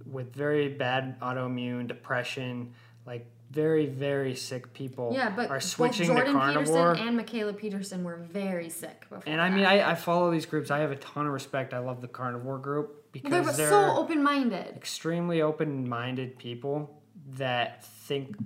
[0.04, 2.74] with very bad autoimmune depression,
[3.06, 6.94] like very, very sick people yeah, but are both switching Jordan to carnivore.
[6.94, 9.22] Peterson and Mikhaila Peterson were very sick before.
[9.26, 9.56] and I that.
[9.56, 10.70] mean, I, I follow these groups.
[10.70, 11.72] I have a ton of respect.
[11.72, 14.76] I love the carnivore group because Well, they were they're so open minded.
[14.76, 17.00] extremely open-minded people
[17.36, 18.36] that think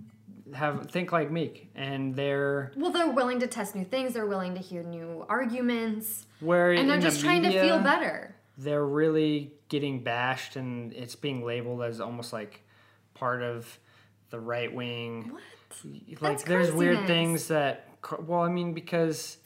[0.55, 4.15] have think like me, and they're Well, they're willing to test new things.
[4.15, 7.81] They're willing to hear new arguments, where and they're in the just trying to feel
[7.81, 8.35] better.
[8.57, 12.63] they're really getting bashed and it's being labeled as almost like
[13.15, 13.79] part of
[14.31, 15.33] the right wing.
[15.33, 15.43] What?
[15.85, 17.89] Like That's there's weird things that
[18.21, 19.39] well, I mean because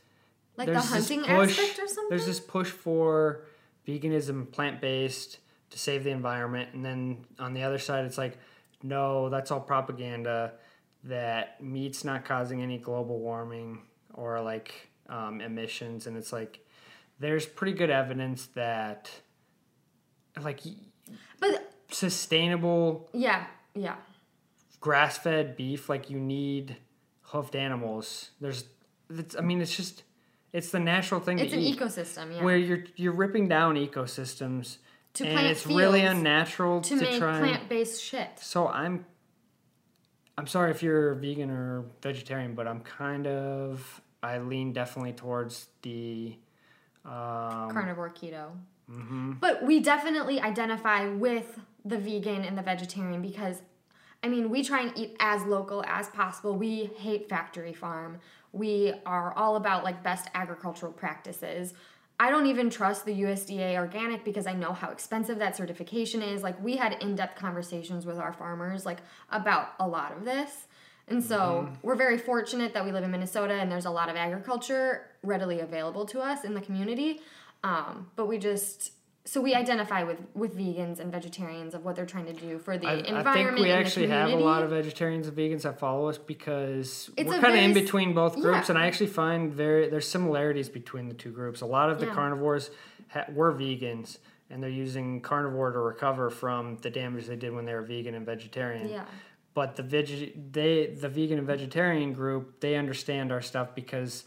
[0.56, 2.06] Like the there's this hunting push aspect or something.
[2.10, 3.44] there's this push for
[3.86, 5.38] veganism, plant-based
[5.70, 8.38] to save the environment and then on the other side it's like
[8.84, 10.52] no, that's all propaganda
[11.04, 13.80] that meat's not causing any global warming
[14.14, 16.60] or like um, emissions and it's like
[17.18, 19.10] there's pretty good evidence that
[20.40, 20.60] like
[21.40, 23.96] but sustainable yeah, yeah.
[24.82, 26.76] Grass-fed beef like you need
[27.22, 28.64] hoofed animals there's
[29.08, 30.02] it's, i mean it's just
[30.52, 32.34] it's the natural thing It's an eat ecosystem.
[32.36, 32.44] Yeah.
[32.44, 34.76] where you're you're ripping down ecosystems
[35.14, 38.28] To and plant it's really unnatural to to, make try plant-based shit.
[38.40, 39.06] so i'm
[40.36, 45.68] i'm sorry if you're vegan or vegetarian but i'm kind of i lean definitely towards
[45.82, 46.36] the
[47.04, 48.50] um Carnivore keto.
[48.90, 49.38] mhm.
[49.40, 53.60] But we definitely identify with the vegan and the vegetarian because,
[54.22, 56.56] I mean, we try and eat as local as possible.
[56.56, 58.18] We hate factory farm.
[58.52, 61.74] We are all about like best agricultural practices.
[62.20, 66.42] I don't even trust the USDA organic because I know how expensive that certification is.
[66.42, 68.98] Like we had in-depth conversations with our farmers like
[69.30, 70.68] about a lot of this.
[71.08, 74.14] And so we're very fortunate that we live in Minnesota and there's a lot of
[74.14, 77.20] agriculture readily available to us in the community.
[77.64, 78.92] Um, but we just
[79.24, 82.76] so we identify with with vegans and vegetarians of what they're trying to do for
[82.76, 83.26] the I, environment.
[83.28, 87.08] I think we actually have a lot of vegetarians and vegans that follow us because
[87.16, 88.74] It's we're kind of in between both groups, yeah.
[88.74, 91.60] and I actually find very there's similarities between the two groups.
[91.60, 92.14] A lot of the Yeah.
[92.14, 92.70] carnivores
[93.08, 94.18] ha- were vegans,
[94.50, 98.14] and they're using carnivore to recover from the damage they did when they were vegan
[98.14, 98.88] and vegetarian.
[98.88, 99.04] Yeah.
[99.54, 104.24] But the veg they the vegan and vegetarian group they understand our stuff because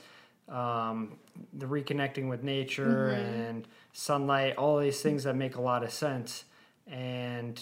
[0.49, 1.17] um,
[1.53, 3.41] the reconnecting with nature Mm-hmm.
[3.41, 6.43] and sunlight, all these things that make a lot of sense,
[6.88, 7.60] and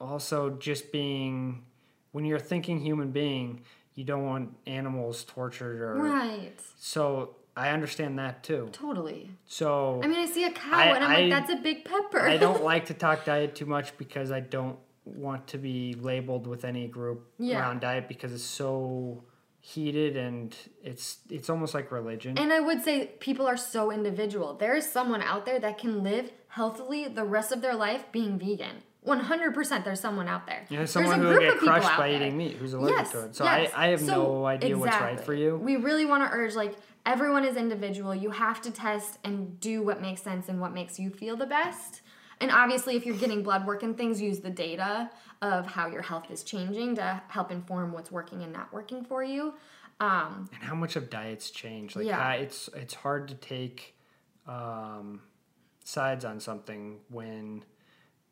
[0.00, 1.62] also just being
[2.12, 3.60] when you're a thinking human being,
[3.94, 6.52] you don't want animals tortured or Right.
[6.78, 7.36] so.
[7.56, 8.68] I understand that too.
[8.72, 9.28] Totally.
[9.44, 11.84] So I mean, I see a cow I- and I'm I- like, that's a big
[11.84, 12.20] pepper.
[12.20, 16.46] I don't like to talk diet too much because I don't want to be labeled
[16.46, 17.58] with any group Yeah.
[17.60, 19.24] around diet because it's so
[19.60, 22.38] heated and it's it's almost like religion.
[22.38, 24.54] And I would say people are so individual.
[24.54, 28.38] There is someone out there that can live healthily the rest of their life being
[28.38, 28.82] vegan.
[29.06, 30.62] 100% there's someone out there.
[30.68, 32.20] There's someone a who get of crushed by there.
[32.20, 33.36] eating meat who's allergic yes, to it.
[33.36, 33.72] So yes.
[33.74, 35.56] I, I have So, no idea what's right for you.
[35.56, 36.74] We really want to urge like
[37.06, 38.14] everyone is individual.
[38.14, 41.46] You have to test and do what makes sense and what makes you feel the
[41.46, 42.02] best.
[42.42, 45.10] And obviously, if you're getting blood work and things, use the data
[45.42, 49.22] of how your health is changing to help inform what's working and not working for
[49.22, 49.54] you.
[50.00, 51.96] Um, and how much of diets change.
[51.96, 52.32] Like Yeah.
[52.32, 53.94] it's it's hard to take
[54.46, 55.20] um,
[55.84, 57.64] sides on something when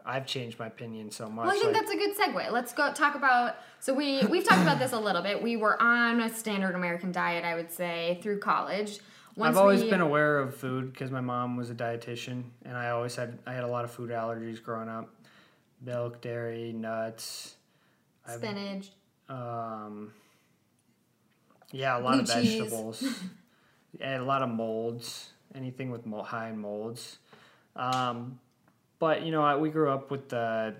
[0.04, 1.46] I've changed my opinion so much.
[1.46, 2.50] Well, I think like, that's a good segue.
[2.52, 3.56] Let's go talk about.
[3.80, 5.42] So we we've talked about this a little bit.
[5.42, 9.00] We were on a standard American diet, I would say, through college.
[9.36, 12.76] Once I've always we- been aware of food because my mom was a dietitian, and
[12.76, 15.10] I always had I had a lot of food allergies growing up:
[15.84, 17.54] milk, dairy, nuts.
[18.26, 18.90] Spinach.
[19.28, 20.12] Um,
[21.72, 22.58] yeah, a lot Blue of cheese.
[22.60, 23.04] vegetables,
[24.00, 25.30] and a lot of molds.
[25.54, 27.18] Anything with mold, high in molds.
[27.76, 28.38] Um,
[28.98, 30.74] but you know, I, we grew up with the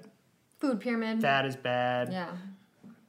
[0.58, 1.20] Food pyramid.
[1.22, 2.32] fat is bad, yeah.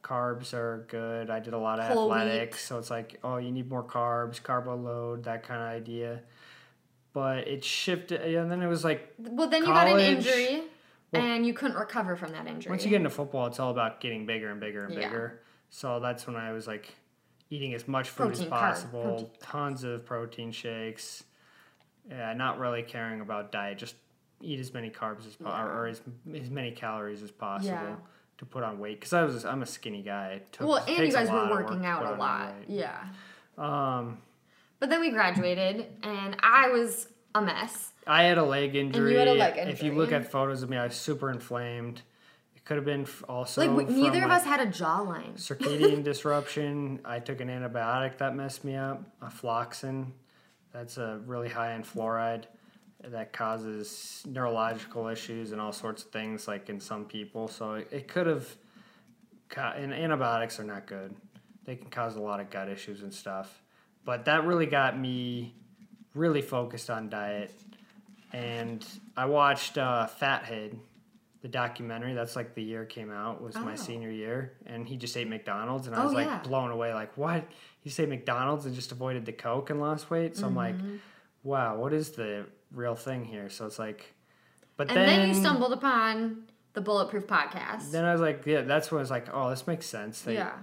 [0.04, 1.30] carbs are good.
[1.30, 2.18] I did a lot of Whole wheat.
[2.18, 6.22] athletics, so it's like, oh, you need more carbs, carbo load, that kind of idea.
[7.12, 10.62] But it shifted, and then it was like Well, then you got an injury,
[11.12, 12.70] Well- and you couldn't recover from that injury.
[12.70, 15.08] Once you get into football, it's all about getting bigger and bigger and Yeah.
[15.10, 15.42] bigger.
[15.70, 16.96] So that's when I was like
[17.50, 19.30] eating as much food Protein, as possible, protein.
[19.40, 21.24] tons of protein shakes.
[22.10, 23.96] Yeah, not really caring about diet, just
[24.42, 25.64] eat as many carbs as po- Yeah.
[25.64, 26.02] or, or as,
[26.34, 27.96] as many calories as possible Yeah.
[28.38, 29.00] to put on weight.
[29.00, 30.34] Because I was I'm a skinny guy.
[30.34, 32.54] It took, well, and you guys were of work working out a lot.
[32.68, 33.04] Yeah.
[33.58, 34.22] Um,
[34.80, 37.94] But then we graduated, and I was a mess.
[38.10, 39.16] I had a leg injury.
[39.16, 42.02] had a leg If you look at photos of me, I was super inflamed.
[42.56, 45.36] It could have been also Like we, neither of us had a jawline.
[45.36, 47.00] circadian disruption.
[47.06, 50.08] I took an antibiotic that messed me up, a floxin.
[50.74, 52.46] That's a really high in fluoride
[53.04, 57.48] that causes neurological issues and all sorts of things, like in some people.
[57.48, 58.48] So it, it could have.
[59.56, 61.16] And antibiotics are not good.
[61.66, 63.62] They can cause a lot of gut issues and stuff.
[64.04, 65.54] But that really got me
[66.14, 67.52] really focused on diet.
[68.32, 68.86] And
[69.18, 70.78] I watched uh, Fat Head,
[71.42, 72.14] the documentary.
[72.14, 73.76] That's like the year it came out was my Oh.
[73.76, 76.40] senior year, and he just ate McDonald's, and I Oh, was like yeah.
[76.42, 76.94] blown away.
[76.94, 77.46] Like, what?
[77.82, 80.38] He just ate McDonald's and just avoided the Coke and lost weight.
[80.38, 80.98] So I'm like, Mm-hmm.
[81.44, 83.50] wow, what is the real thing here?
[83.50, 84.14] So it's like,
[84.78, 87.92] but And then, then, you stumbled upon the Bulletproof podcast.
[87.92, 90.22] Then I was like, yeah, that's when I was like, oh, this makes sense.
[90.22, 90.54] They, yeah.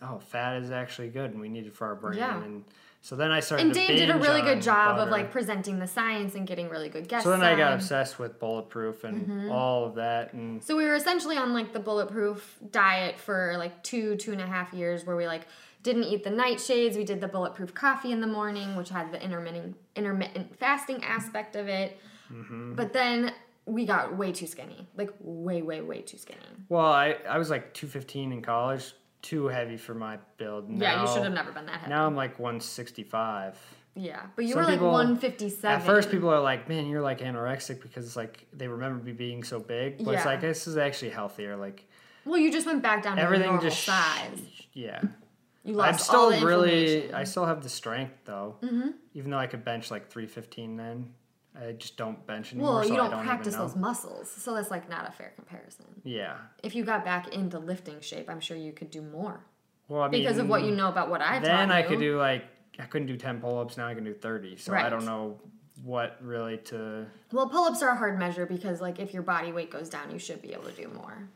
[0.00, 2.18] Oh, fat is actually good, and we need it for our brain.
[2.18, 2.40] Yeah.
[2.44, 2.64] And
[3.08, 3.64] so then I started.
[3.64, 6.90] And Dave did a really good job of like presenting the science and getting really
[6.90, 7.24] good guests.
[7.24, 9.50] So then I got obsessed with bulletproof and Mm-hmm.
[9.50, 13.82] all of that, and So we were essentially on like the bulletproof diet for like
[13.82, 15.46] two, two and a half years where we like
[15.82, 16.96] didn't eat the nightshades.
[16.96, 21.56] We did the bulletproof coffee in the morning, which had the intermittent intermittent fasting aspect
[21.56, 21.98] of it.
[22.30, 22.74] Mm-hmm.
[22.74, 23.32] But then
[23.64, 24.86] we got way too skinny.
[24.96, 26.40] Like way, way, way too skinny.
[26.68, 28.92] well, I I was like two fifteen in college,
[29.22, 30.68] too heavy for my build.
[30.70, 31.90] Now, yeah, you should have never been that heavy.
[31.90, 33.56] Now I'm like one sixty five.
[33.94, 34.22] yeah.
[34.36, 35.80] But you Some were like people- one fifty seven.
[35.80, 39.12] At first, people are like, "Man, you're like anorexic," because it's like they remember me
[39.12, 39.98] being so big.
[40.04, 40.30] But it's Yeah.
[40.30, 41.56] like this is actually healthier.
[41.56, 41.88] Like
[42.24, 44.40] Well, you just went back down to everything just size.
[44.72, 45.02] Yeah,
[45.64, 47.12] You lost I'm lost all still the really.
[47.12, 48.56] I still have the strength though.
[48.62, 48.90] Mm-hmm.
[49.14, 51.12] Even though I could bench like three fifteen, then
[51.60, 52.74] I just don't bench anymore.
[52.74, 55.86] well, you I don't, don't practice those muscles, so that's like not a fair comparison.
[56.04, 56.36] Yeah.
[56.62, 59.40] If you got back into lifting shape, I'm sure you could do more
[59.88, 61.98] Well, I mean, because of what you know about what I've Then taught I could
[61.98, 62.44] do like
[62.78, 63.76] I couldn't do ten pull ups.
[63.76, 64.56] Now I can do thirty.
[64.56, 65.40] So I don't know
[65.84, 67.06] what really to.
[67.32, 70.18] Well, pull-ups are a hard measure because like if your body weight goes down, you
[70.18, 71.28] should be able to do more.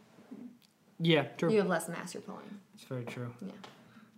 [0.98, 1.50] Yeah, true.
[1.50, 2.58] You have less mass you're pulling.
[2.74, 3.32] It's very true.
[3.40, 3.52] Yeah.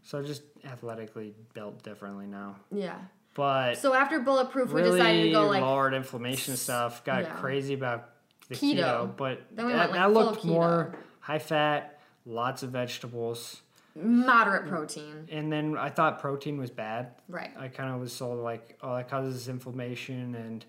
[0.02, 2.56] So just athletically built differently now.
[2.70, 2.98] Yeah.
[3.34, 7.04] But So after bulletproof, we decided to go like lowered inflammation stuff.
[7.04, 7.34] Got Yeah.
[7.36, 8.10] crazy about
[8.48, 8.76] the Keto.
[8.76, 13.62] keto, but Then we that, went, like, that looked more high fat, lots of vegetables,
[13.96, 15.26] moderate protein.
[15.30, 17.14] and then I thought protein was bad.
[17.28, 17.50] Right.
[17.58, 20.64] I kind of was sold like, oh, that causes inflammation, and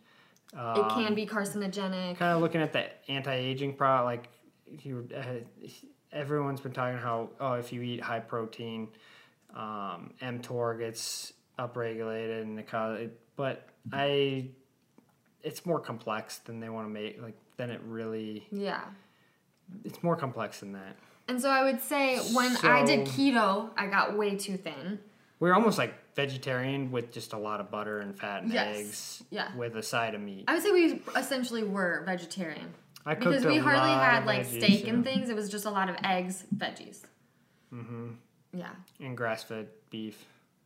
[0.54, 2.18] it can be carcinogenic.
[2.18, 4.06] kind of looking at the anti-aging product.
[4.06, 4.30] Like,
[4.86, 5.24] you, uh,
[6.14, 8.88] everyone's been talking how, oh, if you eat high protein,
[9.54, 13.10] um, mTOR gets upregulated, and it cause.
[13.36, 14.50] But I,
[15.44, 17.22] it's more complex than they want to make.
[17.22, 18.48] Like, than it really.
[18.52, 18.82] Yeah.
[19.84, 20.96] It's more complex than that.
[21.28, 25.00] And so I would say when I did keto, I got way too thin.
[25.40, 28.78] We were almost like vegetarian with just a lot of butter and fat and Yes.
[28.78, 29.24] eggs.
[29.32, 29.56] Yeah.
[29.56, 30.46] With a side of meat.
[30.48, 32.74] I would say we essentially were vegetarian.
[33.06, 35.30] I cooked Because we hardly had like veggies, steak and things.
[35.30, 37.02] It was just a lot of eggs, veggies.
[37.74, 38.12] Mm-hmm.
[38.54, 38.70] Yeah.
[39.02, 40.24] and grass-fed beef.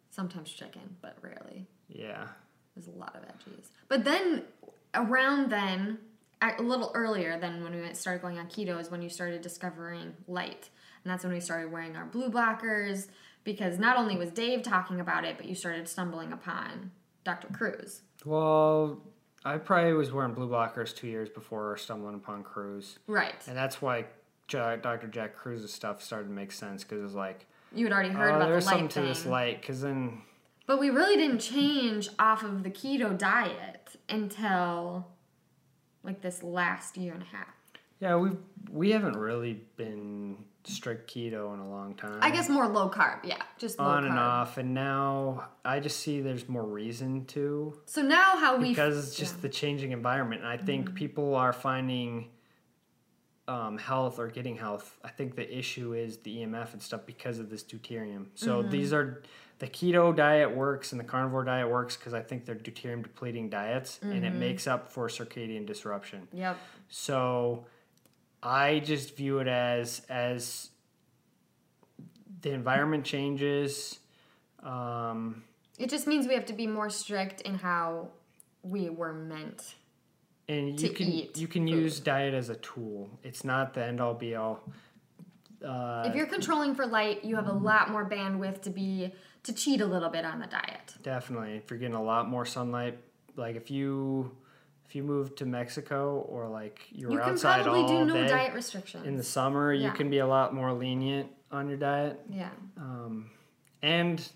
[0.09, 1.67] Sometimes chicken, but rarely.
[1.87, 2.27] Yeah.
[2.75, 3.67] There's a lot of veggies.
[3.87, 4.43] But then
[4.93, 5.99] around then,
[6.41, 10.13] a little earlier than when we started going on keto is when you started discovering
[10.27, 10.69] light.
[11.03, 13.07] And that's when we started wearing our blue blockers
[13.43, 16.91] because not only was Dave talking about it, but you started stumbling upon
[17.23, 17.47] Dr.
[17.53, 18.01] Kruse.
[18.25, 19.01] Well,
[19.45, 23.35] I probably was wearing blue blockers two years before stumbling upon Kruse, Right.
[23.47, 24.05] and that's why
[24.47, 25.07] Dr.
[25.07, 28.31] Jack Kruse's stuff started to make sense because it was like, You had already heard
[28.31, 29.61] oh, about the there's something light to this light.
[29.61, 30.21] Because then,
[30.65, 35.07] But we really didn't change off of the keto diet until
[36.03, 37.53] like this last year and a half.
[37.99, 38.31] yeah, we
[38.71, 42.19] we haven't really been strict keto in a long time.
[42.21, 44.09] I guess more low carb, yeah, just low on carb.
[44.09, 47.79] and off, and now I just see there's more reason to.
[47.85, 49.37] So now how we because it's just yeah.
[49.37, 49.41] Mm-hmm.
[49.41, 50.41] the changing environment.
[50.41, 52.29] And I think people are finding
[53.49, 54.97] um, health or getting health.
[55.03, 58.27] I think the issue is the EMF and stuff because of this deuterium.
[58.35, 58.69] So Mm-hmm.
[58.69, 59.23] these are
[59.57, 63.49] the keto diet works and the carnivore diet works because I think they're deuterium depleting
[63.49, 64.23] diets and Mm-hmm.
[64.25, 66.27] it makes up for circadian disruption.
[66.31, 66.57] Yep.
[66.89, 67.65] So
[68.43, 70.69] I just view it as as
[72.41, 73.99] the environment changes.
[74.63, 75.43] Um,
[75.79, 78.09] It just means we have to be more strict in how
[78.63, 79.75] we were meant.
[80.49, 81.73] And you can eat you can food.
[81.73, 83.09] use diet as a tool.
[83.23, 84.61] It's not the end all be all.
[85.65, 89.53] Uh, if you're controlling for light, you have a lot more bandwidth to be to
[89.53, 90.95] cheat a little bit on the diet.
[91.03, 92.97] definitely, if you're getting a lot more sunlight,
[93.35, 94.31] like if you
[94.87, 98.05] if you move to Mexico or like you were You can outside probably all do
[98.05, 99.05] no day diet restrictions.
[99.05, 102.19] in the summer, you can be a lot more lenient on your diet.
[102.29, 102.49] yeah.
[102.77, 103.29] Um,
[103.81, 104.27] and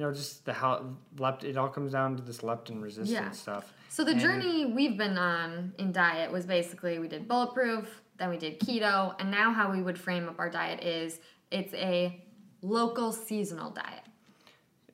[0.00, 1.44] you know, just the how lept.
[1.44, 3.30] It all comes down to this leptin resistance Yeah.
[3.32, 3.70] stuff.
[3.90, 8.30] So the And- journey we've been on in diet was basically we did bulletproof, then
[8.30, 11.20] we did keto, and now how we would frame up our diet is
[11.50, 12.24] it's a
[12.62, 14.04] local seasonal diet.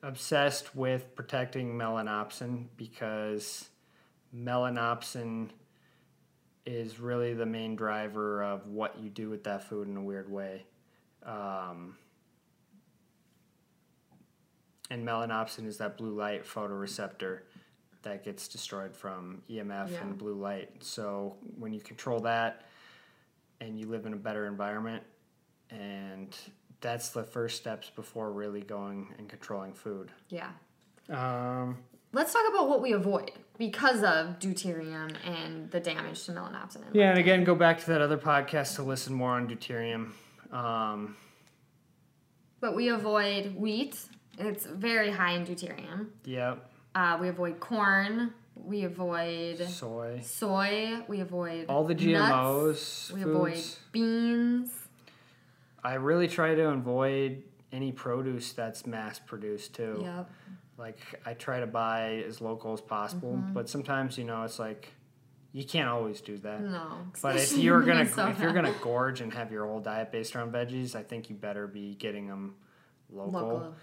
[0.03, 3.69] obsessed with protecting melanopsin because
[4.35, 5.49] melanopsin
[6.67, 10.29] is really the main driver of what you do with that food in a weird
[10.29, 10.65] way.
[11.23, 11.97] Um,
[14.89, 17.39] and melanopsin is that blue light photoreceptor
[18.03, 20.01] that gets destroyed from EMF Yeah.
[20.01, 20.83] and blue light.
[20.83, 22.65] So when you control that
[23.59, 25.03] and you live in a better environment
[25.69, 26.35] and
[26.79, 30.11] that's the first steps before really going and controlling food.
[30.29, 30.51] Yeah.
[31.09, 31.77] Um,
[32.13, 36.85] Let's talk about what we avoid because of deuterium and the damage to melanopsin.
[36.87, 40.11] and yeah, and again, go back to that other podcast to listen more on deuterium.
[40.53, 41.17] Um,
[42.61, 43.99] But we avoid wheat.
[44.37, 46.07] It's very high in deuterium.
[46.25, 48.33] yep, Uh, we avoid corn.
[48.55, 50.99] We avoid soy, soy.
[51.07, 53.11] We avoid all the nuts.
[53.11, 54.71] GMOs, We avoid beans.
[55.83, 59.99] I really try to avoid any produce that's mass produced too.
[60.03, 60.29] Yep.
[60.77, 63.53] Like I try to buy as local as possible, Mm-hmm.
[63.53, 64.91] but sometimes you know it's like
[65.53, 66.61] you can't always do that.
[66.61, 66.97] No.
[67.21, 68.31] But if you're gonna Minnesota.
[68.31, 71.35] if you're gonna gorge and have your whole diet based around veggies, I think you
[71.35, 72.55] better be getting them
[73.11, 73.31] local.
[73.41, 73.75] local.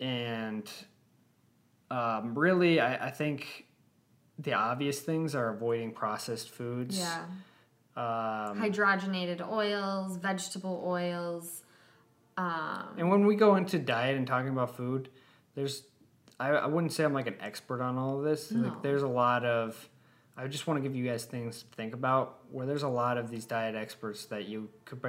[0.00, 0.70] And
[1.90, 3.66] um, really, I, I think
[4.38, 6.98] the obvious things are avoiding processed foods.
[6.98, 7.24] Yeah.
[7.96, 11.62] Um, Hydrogenated oils, vegetable oils.
[12.36, 15.08] Um, and when we go into diet and talking about food,
[15.54, 15.84] there's
[16.38, 18.50] I, I wouldn't say I'm like an expert on all of this.
[18.50, 18.68] No.
[18.68, 19.88] Like there's a lot of
[20.36, 22.40] I just want to give you guys things to think about.
[22.50, 25.00] Where there's a lot of these diet experts that you could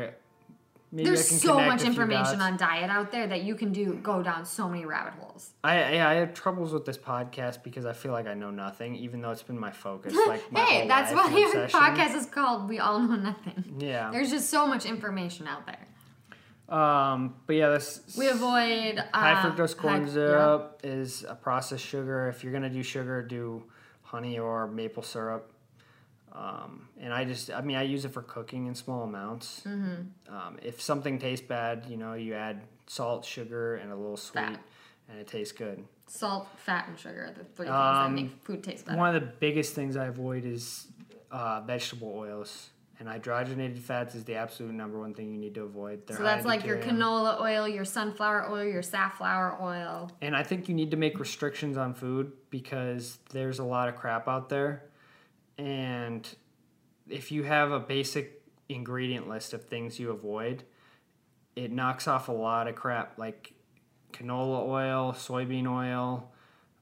[0.91, 4.45] maybe there's so much information on diet out there that you can do go down
[4.45, 5.51] so many rabbit holes.
[5.63, 8.95] I yeah, I have troubles with this podcast because I feel like I know nothing,
[8.95, 10.13] even though it's been my focus.
[10.27, 11.79] Like my hey, that's why your obsession.
[11.79, 14.11] podcast is called "We All Know Nothing." Yeah.
[14.11, 15.87] There's just so much information out there.
[16.69, 21.85] Um, but yeah, this We avoid uh, high fructose corn high- syrup is a processed
[21.85, 22.27] sugar.
[22.27, 23.63] If you're gonna do sugar, do
[24.01, 25.51] honey or maple syrup.
[26.37, 29.61] Um, and I just, I mean, I use it for cooking in small amounts.
[29.65, 30.33] Mm-hmm.
[30.33, 34.41] Um, if something tastes bad, you know, you add salt, sugar, and a little sweet,
[34.41, 34.59] Fat.
[35.09, 35.83] and it tastes good.
[36.05, 38.97] Salt, fat, and sugar are the three things Um, that make food taste better.
[38.97, 40.87] One of the biggest things I avoid is
[41.31, 42.69] uh, vegetable oils.
[42.99, 46.07] And hydrogenated fats is the absolute number one thing you need to avoid.
[46.07, 50.09] They're so that's like your canola oil, your sunflower oil, your safflower oil.
[50.21, 53.95] And I think you need to make restrictions on food because there's a lot of
[53.95, 54.85] crap out there.
[55.57, 56.27] And
[57.09, 60.63] if you have a basic ingredient list of things you avoid,
[61.55, 63.53] it knocks off a lot of crap like
[64.13, 66.31] canola oil, soybean oil,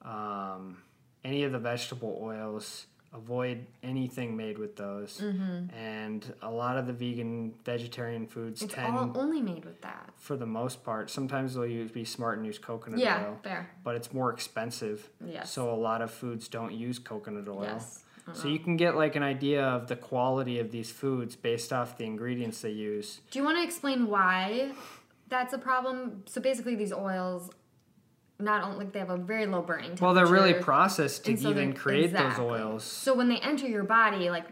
[0.01, 0.77] um,
[1.23, 2.87] any of the vegetable oils.
[3.13, 5.21] Avoid anything made with those.
[5.21, 8.65] And a lot of the vegan, vegetarian foods Mm-hmm.
[8.65, 10.09] It's tend, all only made with that.
[10.17, 13.69] for the most part, sometimes they'll use, be smart and use coconut Yeah, oil fair.
[13.85, 15.07] but it's more expensive.
[15.25, 15.49] Yes.
[15.49, 17.61] So a lot of foods don't use coconut oil.
[17.63, 18.03] Yes.
[18.33, 21.97] So you can get like an idea of the quality of these foods based off
[21.97, 23.21] the ingredients they use.
[23.29, 24.71] Do you want to explain why
[25.27, 26.23] that's a problem?
[26.25, 27.51] So basically, these oils,
[28.39, 30.05] not only like they have a very low burning temperature.
[30.05, 32.43] Well, they're really processed to so even create exactly.
[32.45, 32.83] those oils.
[32.83, 34.45] So when they enter your body, like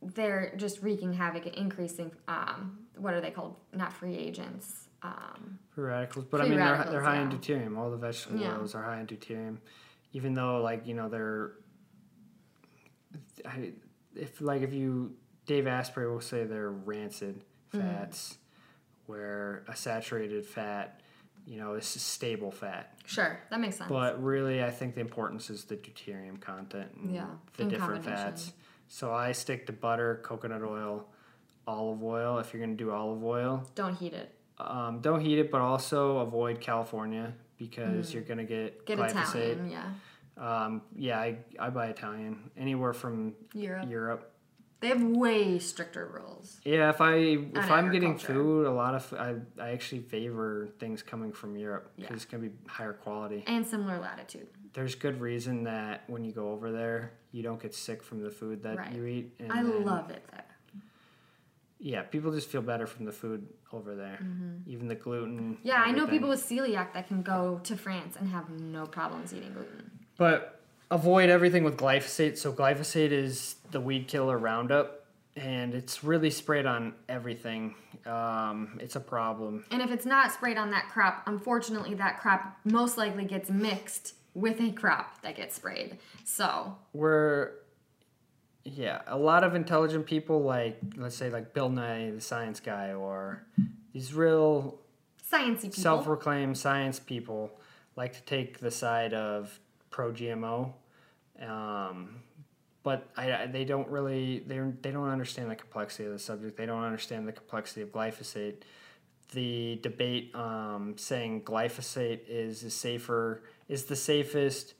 [0.00, 2.12] they're just wreaking havoc and increasing.
[2.28, 3.56] Um, what are they called?
[3.74, 4.88] Not free agents.
[5.02, 7.76] Um, Free radicals, but I Free mean they're, they're high in deuterium.
[7.76, 8.56] All the vegetable Yeah.
[8.58, 9.58] oils are high in deuterium,
[10.12, 11.52] even though like you know they're.
[13.46, 13.72] I,
[14.14, 15.14] if like if you
[15.46, 17.42] Dave Asprey will say they're rancid
[17.74, 17.88] Mm-hmm.
[17.88, 18.36] fats,
[19.06, 21.00] where a saturated fat,
[21.46, 22.98] you know, is a stable fat.
[23.06, 23.88] sure, that makes sense.
[23.88, 27.26] But really, I think the importance is the deuterium content and Yeah,
[27.56, 28.52] the different fats.
[28.88, 31.06] So I stick to butter, coconut oil,
[31.66, 32.38] olive oil.
[32.38, 34.34] If you're gonna do olive oil, Don't heat it.
[34.58, 38.84] um, don't heat it, but also avoid California because you're gonna get, Mm.
[38.86, 39.34] Get glyphosate.
[39.34, 39.90] Italian, yeah.
[40.36, 43.88] Um, yeah, I, I buy Italian anywhere from Europe.
[43.90, 44.28] Europe.
[44.80, 46.58] They have way stricter rules.
[46.64, 51.02] Yeah, if I if I'm getting food, a lot of I I actually favor things
[51.02, 52.16] coming from Europe because Yeah.
[52.16, 53.44] it's gonna be higher quality.
[53.46, 54.48] And similar latitude.
[54.74, 58.30] there's good reason that when you go over there, you don't get sick from the
[58.30, 58.92] food that Right.
[58.92, 59.34] you eat.
[59.38, 60.44] And I then- love it there.
[61.78, 64.18] Yeah, people just feel better from the food over there.
[64.66, 65.56] Even the gluten.
[65.56, 65.66] Mm-hmm.
[65.68, 69.32] Yeah, I know people with celiac that can go to France and have no problems
[69.34, 69.90] eating gluten.
[70.16, 70.60] But
[70.90, 72.36] avoid everything with glyphosate.
[72.38, 75.06] So glyphosate is the weed killer Roundup,
[75.36, 77.74] and it's really sprayed on everything.
[78.06, 79.64] Um, it's a problem.
[79.70, 84.14] And if it's not sprayed on that crop, unfortunately, that crop most likely gets mixed
[84.34, 85.98] with a crop that gets sprayed.
[86.24, 87.52] So, We're
[88.64, 92.92] yeah, a lot of intelligent people like let's say like Bill Nye, the science guy,
[92.92, 93.44] or
[93.92, 94.78] these real
[95.30, 95.82] sciencey people.
[95.82, 97.50] self-proclaimed science people
[97.96, 99.58] like to take the side of
[99.92, 100.72] pro GMO,
[101.40, 102.16] um,
[102.82, 106.56] but I, they don't really they they don't understand the complexity of the subject.
[106.56, 108.62] They don't understand the complexity of glyphosate.
[109.32, 114.74] The debate um, saying glyphosate is a safer is the safest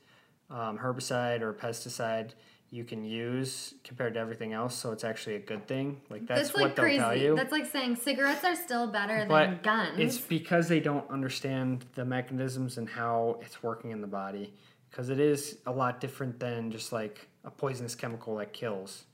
[0.50, 2.32] um, herbicide or pesticide
[2.72, 4.74] you can use compared to everything else.
[4.74, 6.00] So it's actually a good thing.
[6.08, 6.98] Like that's, That's what like they'll crazy.
[7.00, 7.36] tell you.
[7.36, 9.98] That's like saying cigarettes are still better than guns.
[9.98, 14.54] It's because they don't understand the mechanisms and how it's working in the body.
[14.92, 19.04] Because it is a lot different than just like a poisonous chemical that kills.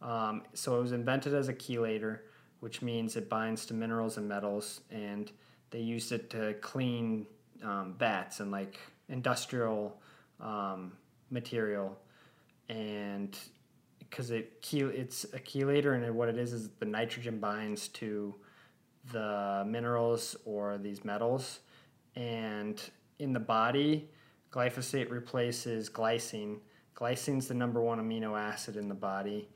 [0.00, 2.20] Um, so it was invented as a chelator,
[2.60, 5.32] which means it binds to minerals and metals, and
[5.70, 7.26] they used it to clean
[7.64, 8.78] um, bats and like
[9.08, 10.00] industrial
[10.40, 10.92] um,
[11.30, 11.98] material.
[12.68, 13.36] And
[13.98, 18.36] because it it's a chelator, and what it is is the nitrogen binds to
[19.12, 21.58] the minerals or these metals.
[22.14, 22.80] And
[23.18, 24.08] in the body,
[24.54, 26.58] glyphosate replaces glycine.
[26.94, 29.48] Glycine's the number one amino acid in the body,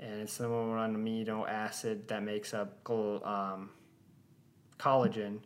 [0.00, 3.70] and it's the number one amino acid that makes up um,
[4.78, 5.40] collagen.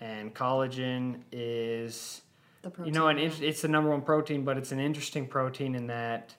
[0.00, 2.20] And collagen is
[2.60, 2.92] the protein.
[2.92, 6.34] you know, an it's the number one protein, but it's an interesting protein in that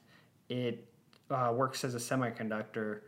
[0.47, 0.87] it
[1.31, 2.99] uh, works as a semiconductor,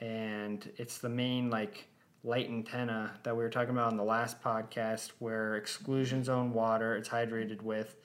[0.00, 1.88] and it's the main like
[2.24, 6.96] light antenna that we were talking about in the last podcast, where exclusion zone water
[6.96, 7.96] it's hydrated with,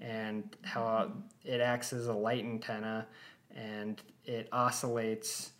[0.00, 1.10] and how
[1.44, 3.06] it acts as a light antenna,
[3.54, 5.52] and it oscillates,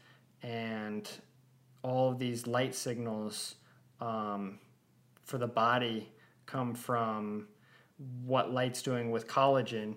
[0.43, 1.11] and
[1.83, 3.57] all of these light signals
[4.01, 4.59] um,
[5.25, 6.09] for the body
[6.47, 7.49] come from
[8.25, 9.95] what light's doing with collagen.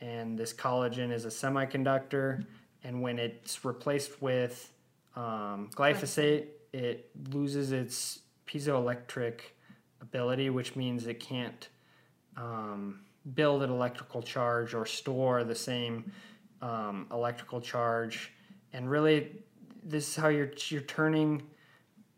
[0.00, 2.44] And this collagen is a semiconductor
[2.84, 4.72] and when it's replaced with
[5.16, 9.40] um, glyphosate it loses its piezoelectric
[10.00, 11.68] ability, which means it can't
[12.36, 13.00] um,
[13.34, 16.10] build an electrical charge or store the same
[16.62, 18.32] um, electrical charge.
[18.72, 19.32] And really,
[19.84, 21.42] this is how you're you're turning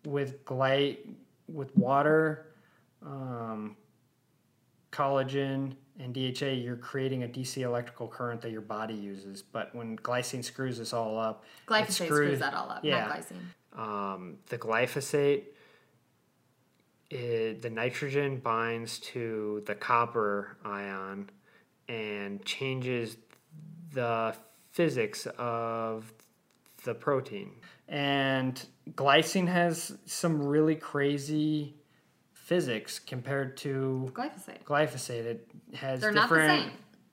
[0.04, 0.98] with gly
[1.52, 2.46] with water,
[3.04, 3.76] um,
[4.92, 6.46] collagen, and DHA.
[6.46, 9.42] You're creating a DC electrical current that your body uses.
[9.42, 13.06] But when glycine screws this all up, Glyphosate screws- screws that all up, yeah.
[13.06, 14.12] not glycine.
[14.12, 15.44] um, the glyphosate,
[17.10, 21.30] it, the nitrogen binds to the copper ion
[21.88, 23.16] and changes
[23.92, 24.34] the
[24.72, 26.12] physics of
[26.84, 27.52] the protein.
[27.88, 31.74] And glycine has some really crazy
[32.32, 34.62] physics compared to Glyphosate.
[34.64, 35.24] glyphosate.
[35.24, 36.72] It has They're not the different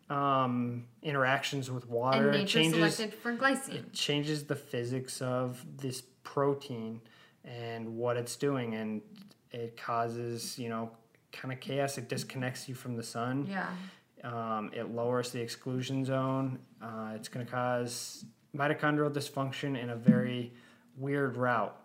[0.09, 0.17] same.
[0.17, 2.27] um, interactions with water.
[2.27, 3.75] And It nature changes selected for glycine.
[3.75, 7.01] it changes the physics of this protein
[7.45, 9.01] and what it's doing and
[9.55, 10.91] it causes you know
[11.31, 13.69] kind of chaos it disconnects you from the sun yeah.
[14.23, 18.25] um, it lowers the exclusion zone uh, it's going to cause
[18.55, 20.53] mitochondrial dysfunction in a very
[20.97, 21.75] weird route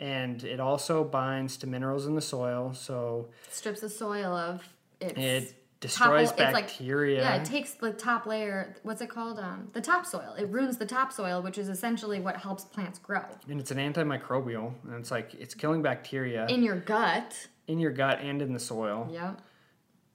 [0.00, 4.62] and it also binds to minerals in the soil so Strips the soil of
[5.00, 5.18] its.
[5.18, 8.74] it destroys it's like- bacteria yeah, it takes the top layer.
[8.84, 9.38] What's it called?
[9.38, 10.34] Um, the topsoil.
[10.38, 13.22] It ruins the topsoil, which is essentially what helps plants grow.
[13.48, 17.48] and it's an antimicrobial and it's like it's killing bacteria In your gut.
[17.66, 19.40] in your gut and in the soil Yep.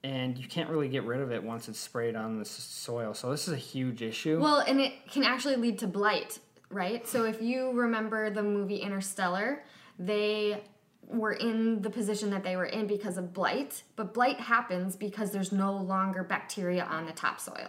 [0.02, 3.14] and you can't really get rid of it once it's sprayed on the s- soil.
[3.14, 4.40] So this is a huge issue.
[4.40, 6.38] Well, and it can actually lead to blight,
[6.70, 7.06] right?
[7.06, 9.62] So if you remember the movie Interstellar,
[9.98, 10.62] they
[11.10, 15.30] were in the position that they were in because of blight, but blight happens because
[15.32, 17.68] there's no longer bacteria on the topsoil.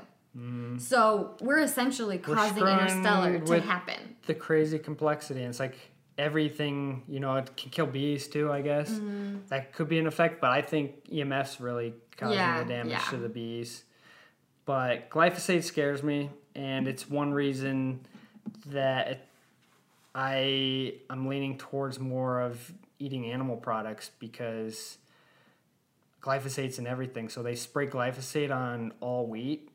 [0.78, 2.28] So we're essentially Mm.
[2.28, 4.16] We're causing Interstellar to happen.
[4.28, 5.76] the crazy complexity, and it's like
[6.18, 7.04] everything.
[7.10, 8.50] You know, it can kill bees too.
[8.52, 8.98] I guess
[9.50, 12.38] that could be an effect, but I think EMF's really causing.
[12.38, 13.10] Yeah, the damage yeah.
[13.10, 13.84] to the bees.
[14.66, 18.00] But glyphosate scares me, and it's one reason
[18.68, 19.28] that
[20.16, 22.72] I I'm leaning towards more of
[23.02, 24.98] eating animal products because
[26.22, 27.30] glyphosate's in everything.
[27.30, 29.70] So they spray glyphosate on all wheat,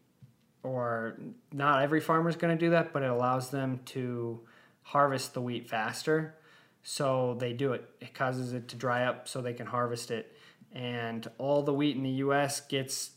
[0.62, 1.18] or
[1.52, 4.40] not every farmer's going to do that, but it allows them to
[4.82, 6.36] harvest the wheat faster.
[6.82, 7.88] So they do it.
[8.00, 10.36] It causes it to dry up so they can harvest it.
[10.72, 13.10] And all the wheat in the US gets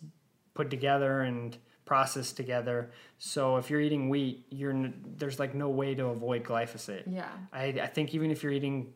[0.56, 1.56] put together and
[1.86, 2.92] processed together.
[3.18, 7.04] So if you're eating wheat, you're n- there's like no way to avoid glyphosate.
[7.08, 7.30] Yeah.
[7.52, 8.94] I, I think even if you're eating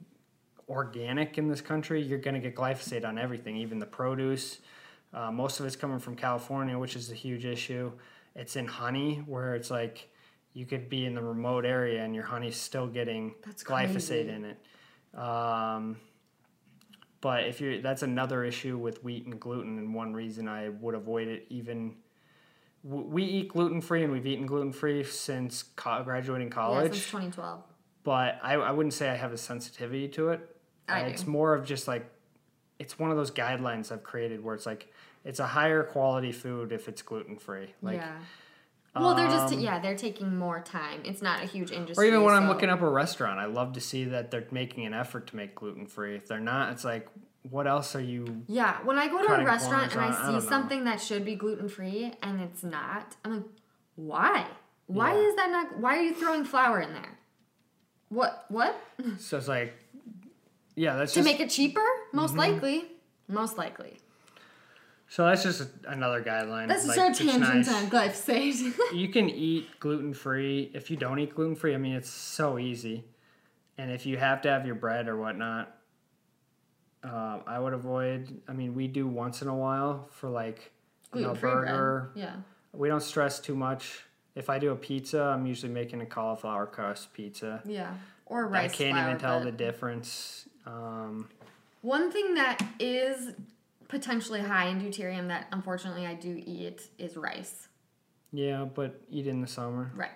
[0.74, 4.60] organic in this country, you're going to get glyphosate on everything, even the produce.
[5.14, 7.92] Uh, most of it's coming from California, which is a huge issue.
[8.36, 10.10] It's in honey, where it's like
[10.54, 14.30] you could be in the remote area and your honey's still getting That's glyphosate crazy.
[14.30, 15.20] in it.
[15.20, 15.98] Um,
[17.22, 20.96] but if you're, that's another issue with wheat and gluten, and one reason I would
[20.96, 21.96] avoid it even.
[22.84, 27.06] We eat gluten free, and we've eaten gluten free since co- graduating Yeah, college since
[27.06, 27.62] 2012.
[28.04, 30.53] but I, I wouldn't say I have a sensitivity to it.
[30.88, 31.12] I Uh, do.
[31.12, 32.06] It's more of just like,
[32.80, 34.92] it's one of those guidelines I've created where it's like,
[35.24, 37.74] it's a higher quality food if it's gluten free.
[37.82, 38.18] Like, yeah.
[38.96, 41.02] Well, they're just um, yeah, they're taking more time.
[41.04, 42.06] It's not a huge industry.
[42.06, 44.86] or even when I'm looking up a restaurant, I love to see that they're making
[44.86, 46.16] an effort to make gluten free.
[46.16, 47.08] If they're not, it's like,
[47.50, 48.44] what else are you?
[48.48, 51.02] Yeah, when I go to a restaurant and I on- I see don't something that
[51.02, 53.44] should be gluten free and it's not, I'm like,
[53.96, 54.46] why?
[54.86, 55.28] Why Yeah.
[55.28, 55.78] is that not?
[55.80, 57.18] Why are you throwing flour in there?
[58.10, 58.46] What?
[58.50, 58.80] What?
[59.18, 59.74] So it's like,
[60.76, 61.84] yeah, that's to just make it cheaper?
[62.12, 62.40] Most Mm-hmm.
[62.40, 62.86] likely.
[63.28, 63.98] Most likely.
[65.08, 66.68] so that's just a, another guideline.
[66.68, 67.72] That's like, our tangent nice.
[67.72, 68.74] on glyphosate.
[68.94, 70.72] you can eat gluten free.
[70.74, 73.06] If you don't eat gluten free, I mean, it's so easy.
[73.78, 75.76] And if you have to have your bread or whatnot,
[77.04, 78.42] um, I would avoid.
[78.48, 80.72] I mean, we do once in a while for like
[81.14, 81.66] you know, gluten bread.
[81.66, 82.12] burger.
[82.16, 82.36] Yeah.
[82.72, 84.04] We don't stress too much.
[84.36, 87.62] If I do a pizza, I'm usually making a cauliflower crust pizza.
[87.66, 87.94] Yeah.
[88.26, 88.72] Or rice.
[88.72, 90.48] I can't even tell the difference.
[90.66, 91.30] Um,
[91.82, 93.34] One thing that is
[93.88, 97.68] potentially high in deuterium that unfortunately I do eat is rice.
[98.32, 99.92] yeah, but eat in the summer.
[99.96, 100.10] Right.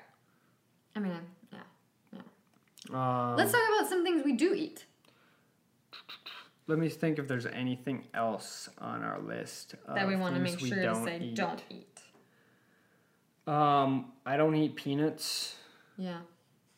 [0.95, 1.13] I mean,
[1.51, 2.19] yeah.
[2.89, 4.85] Um, Let's talk about some things we do eat.
[6.67, 10.41] let me think if there's anything else on our list that we of want to
[10.41, 11.99] things make we sure to say don't eat.
[13.45, 15.55] Um, I don't eat peanuts
[15.97, 16.19] Yeah.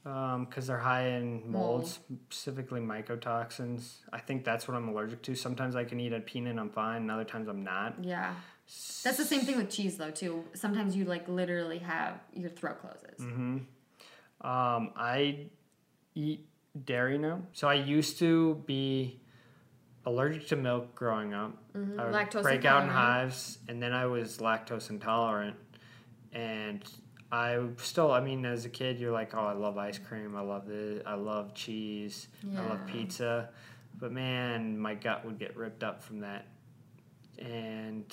[0.03, 3.97] Because they're high in molds, specifically mycotoxins.
[4.13, 5.35] I think that's what I'm allergic to.
[5.35, 8.03] Sometimes I can eat a peanut and I'm fine, and other times I'm not.
[8.03, 8.33] Yeah.
[9.03, 10.45] That's the same thing with cheese though too.
[10.53, 13.19] Sometimes you like literally have your throat closes.
[13.19, 13.57] Mm-hmm.
[14.47, 15.47] Um, I
[16.13, 16.47] eat
[16.85, 17.41] dairy now.
[17.53, 19.19] So I used to be
[20.05, 21.57] allergic to milk growing up.
[21.73, 21.99] Mhm.
[21.99, 25.57] I would Lactose break out in hives, and then I was lactose intolerant.
[26.31, 26.83] And
[27.31, 30.41] I still, I mean, as a kid, you're like, oh, I love ice cream, I
[30.41, 32.27] love the, I love cheese,
[32.57, 33.49] I love pizza,
[33.99, 36.47] but man, my gut would get ripped up from that.
[37.37, 38.11] And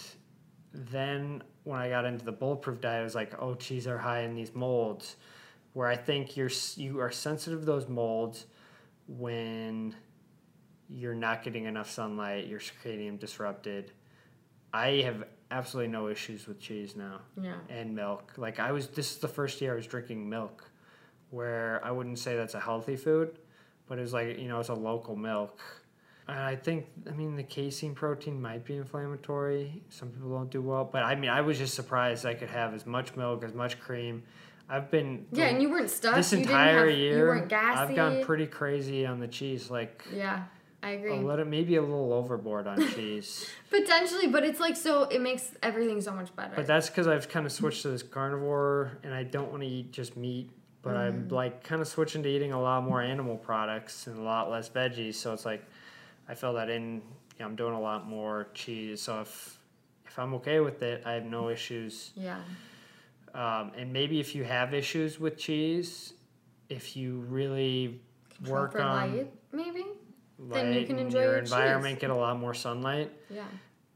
[0.75, 4.21] then when I got into the bulletproof diet, I was like, oh, cheese are high
[4.21, 5.17] in these molds,
[5.73, 8.47] where I think you're you are sensitive to those molds
[9.09, 9.95] when
[10.89, 13.93] you're not getting enough sunlight, your circadian disrupted.
[14.73, 17.55] I have absolutely no issues with cheese now Yeah.
[17.69, 18.33] and milk.
[18.37, 20.69] Like I was this is the first year I was drinking milk
[21.31, 23.39] where I wouldn't say that's a healthy food,
[23.89, 25.61] but it was like, you know, it's a local milk.
[26.29, 29.83] And I think I mean the casein protein might be inflammatory.
[29.91, 32.75] Some people don't do well, but I mean I was just surprised I could have
[32.75, 34.25] as much milk, as much cream.
[34.69, 36.17] I've been Yeah, and you weren't stuck.
[36.17, 37.79] this you didn't entire have, year You weren't gassy.
[37.79, 40.43] I've gone pretty crazy on the cheese like yeah,
[40.87, 41.19] I a agree.
[41.19, 43.49] little maybe a little overboard on cheese.
[43.71, 45.05] Potentially, but it's like so.
[45.05, 46.53] It makes everything so much better.
[46.55, 49.69] But that's because I've kind of switched to this carnivore, and I don't want to
[49.69, 50.51] eat just meat.
[50.83, 50.99] But Mm.
[51.07, 54.49] I'm like kind of switching to eating a lot more animal products and a lot
[54.51, 55.15] less veggies.
[55.17, 55.65] So it's like
[56.29, 57.01] I feel that in you
[57.41, 59.03] know, I'm doing a lot more cheese.
[59.03, 59.59] So if
[60.07, 62.13] if I'm okay with it, I have no issues.
[62.15, 62.39] yeah.
[63.35, 66.15] Um, and maybe if you have issues with cheese,
[66.71, 68.01] if you really
[68.37, 69.85] Control work on light, maybe.
[70.39, 72.01] Then you can enjoy your your environment, cheese.
[72.03, 73.11] get a lot more sunlight.
[73.31, 73.45] Yeah.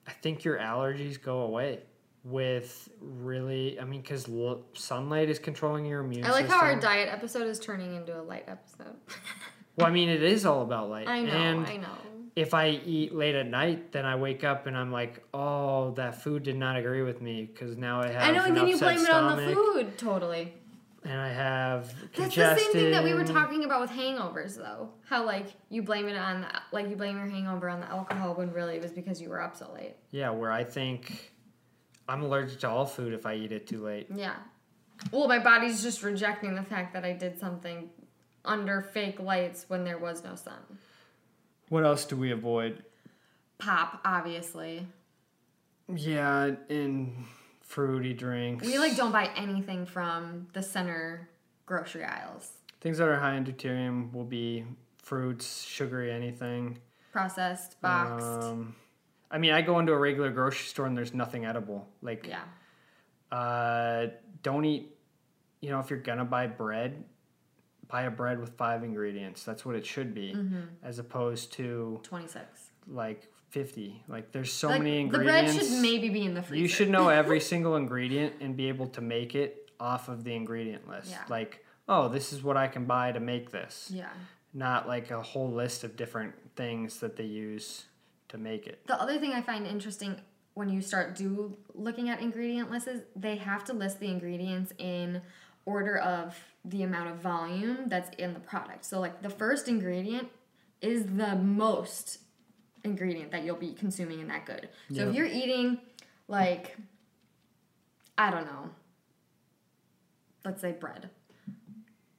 [0.07, 1.81] I think your allergies go away
[2.25, 3.79] with really.
[3.79, 6.61] I mean, because l- sunlight is controlling your immune I like system.
[6.61, 8.97] how our diet episode is turning into a light episode.
[9.77, 11.09] well, I mean, it is all about light.
[11.09, 11.33] I know.
[11.33, 11.89] And I know.
[12.37, 16.23] if I eat late at night, then I wake up and I'm like, oh, that
[16.23, 18.23] food did not agree with me because now I have.
[18.23, 19.99] I know, and an then you blame it on the stomach, food.
[19.99, 20.55] Totally.
[21.05, 24.91] And I have That's the same thing that we were talking about with hangovers, though.
[25.09, 28.35] How like you blame it on, the, like you blame your hangover on the alcohol
[28.35, 29.97] when really it was because you were up so late.
[30.11, 31.33] Yeah, where I think
[32.07, 34.09] I'm allergic to all food if I eat it too late.
[34.15, 34.35] Yeah.
[35.11, 37.89] Well, my body's just rejecting the fact that I did something
[38.45, 40.61] under fake lights when there was no sun.
[41.71, 42.83] What else do we avoid?
[43.59, 44.87] Pop, obviously.
[45.89, 47.25] Yeah, and
[47.75, 48.67] fruity drinks.
[48.67, 51.31] We like don't buy anything from the center
[51.67, 52.51] grocery aisles.
[52.81, 54.65] Things that are high in deuterium will be
[55.01, 56.79] fruits, sugary anything.
[57.13, 58.27] Processed, boxed.
[58.27, 58.75] Um,
[59.31, 61.87] I mean, I go into a regular grocery store and there's nothing edible.
[62.03, 63.37] Like, yeah.
[63.37, 64.09] uh,
[64.43, 64.97] don't eat.
[65.61, 67.05] You know, if you're gonna buy bread,
[67.87, 69.45] buy a bread with five ingredients.
[69.45, 70.61] That's what it should be, Mm-hmm.
[70.83, 72.71] as opposed to 26.
[72.89, 74.03] like fifty.
[74.09, 75.71] Like, there's so like, many the bread ingredients.
[75.71, 76.63] should maybe be in the freezer.
[76.63, 80.35] You should know every single ingredient and be able to make it off of the
[80.35, 81.11] ingredient list.
[81.11, 81.23] Yeah.
[81.29, 83.91] Like, oh, this is what I can buy to make this.
[83.93, 84.11] Yeah.
[84.53, 87.85] Not like a whole list of different things that they use
[88.29, 88.87] to make it.
[88.87, 90.17] The other thing I find interesting
[90.55, 94.73] when you start do looking at ingredient lists is they have to list the ingredients
[94.79, 95.23] in
[95.65, 98.85] order of the amount of volume that's in the product.
[98.85, 100.29] So like the first ingredient
[100.81, 102.19] is the most
[102.85, 104.69] ingredient that you'll be consuming in that good.
[104.93, 105.09] So Yeah.
[105.09, 105.79] if you're eating
[106.29, 106.77] like
[108.19, 108.71] I don't know,
[110.45, 111.11] let's say bread.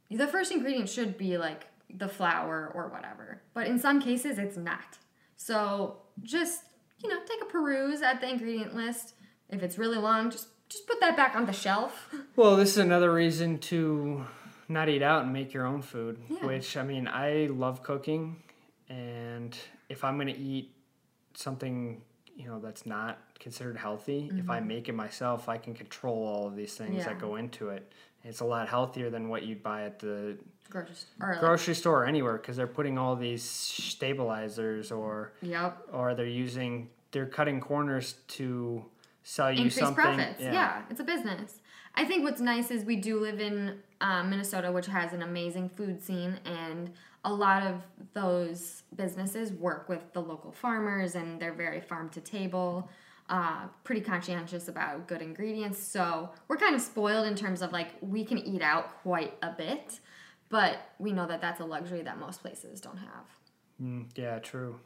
[0.09, 3.41] The first ingredient should be like the flour or whatever.
[3.53, 4.97] But in some cases it's not.
[5.37, 6.63] So just,
[7.03, 9.13] you know, take a peruse at the ingredient list.
[9.49, 12.13] If it's really long, just just put that back on the shelf.
[12.37, 14.25] Well, this is another reason to
[14.69, 16.45] not eat out and make your own food, Yeah.
[16.45, 18.41] which I mean, I love cooking
[18.87, 19.57] and
[19.91, 20.73] if I'm going to eat
[21.33, 22.01] something,
[22.35, 26.47] you know, that's not considered healthy, if I make it myself, I can control all
[26.47, 26.97] of these things Mm-hmm.
[26.99, 27.05] Yeah.
[27.05, 27.91] that go into it.
[28.23, 30.37] It's a lot healthier than what you'd buy at the
[30.69, 33.43] Grocery or like, grocery store or anywhere because they're putting all these
[34.01, 35.87] stabilizers or Yep.
[35.91, 38.85] or they're using they're cutting corners to
[39.23, 40.39] sell you Increase something profits.
[40.41, 40.83] Yeah.
[40.89, 41.59] it's a business.
[41.95, 45.69] I think what's nice is we do live in um, Minnesota, which has an amazing
[45.69, 46.91] food scene, and
[47.25, 47.81] a lot of
[48.13, 52.89] those businesses work with the local farmers, and they're very farm to table.
[53.29, 57.91] Uh, pretty conscientious about good ingredients, so we're kind of spoiled in terms of like
[58.01, 59.99] we can eat out quite a bit,
[60.49, 63.25] but we know that that's a luxury that most places don't have.
[63.81, 64.79] Mm, yeah true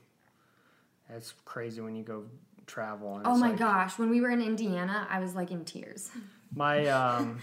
[1.09, 2.23] it's crazy when you go
[2.65, 5.65] travel and Oh my like- gosh, when we were in Indiana, I was like in
[5.65, 6.09] tears.
[6.55, 7.37] my um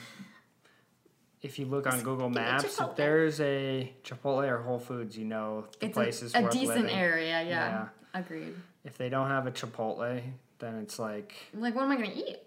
[1.42, 5.66] if you look on google maps if there's a chipotle or whole foods you know
[5.80, 6.90] the it's place a, is a worth decent living.
[6.96, 7.88] area, yeah.
[8.14, 8.54] Agreed.
[8.84, 10.20] if they don't have a chipotle
[10.58, 12.38] then it's like like, what am I gonna eat?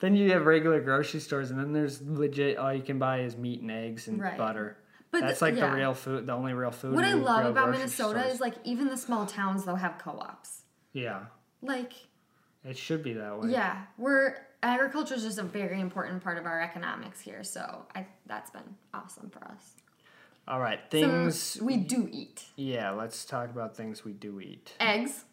[0.00, 3.36] then you have regular grocery stores and then there's legit all you can buy is
[3.36, 4.36] meat and eggs and Right.
[4.38, 4.76] butter
[5.10, 5.70] But That's the- like yeah.
[5.70, 6.94] the real food, the only real food.
[6.94, 8.34] What I love about Minnesota stores.
[8.34, 10.62] is like even the small towns though have co-ops.
[10.92, 11.24] yeah,
[11.62, 11.92] Like
[12.64, 13.50] it should be that way.
[13.50, 17.44] yeah, we're agriculture is just a very important part of our economics here.
[17.44, 19.74] So I that's been awesome for us.
[20.46, 21.58] All right, things.
[21.60, 24.72] we do eat yeah, let's talk about things we do eat.
[24.80, 25.24] eggs.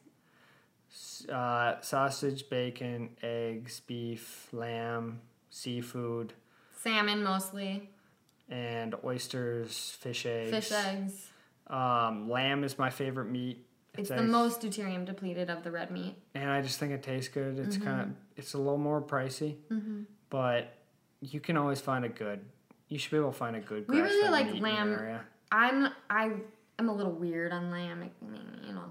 [1.30, 5.20] Uh, sausage, bacon, eggs, beef, lamb,
[5.50, 6.34] seafood,
[6.82, 7.90] Salmon mostly,
[8.50, 10.52] and oysters, fish eggs.
[10.52, 11.28] fish eggs.
[11.68, 13.65] Um, lamb is my favorite meat.
[13.98, 16.16] It's the most deuterium depleted of the red meat.
[16.34, 17.60] and I just think it tastes good.
[17.60, 17.86] It's Mm-hmm.
[17.86, 19.56] kind of it's a little more pricey,
[20.30, 20.74] but
[21.22, 22.40] you can always find a good.
[22.90, 23.88] You should be able to find a good.
[23.88, 24.94] We really like meat in your lamb.
[24.94, 25.22] area.
[25.52, 26.32] I'm I
[26.80, 28.10] am a little weird on lamb,
[28.68, 28.86] you know.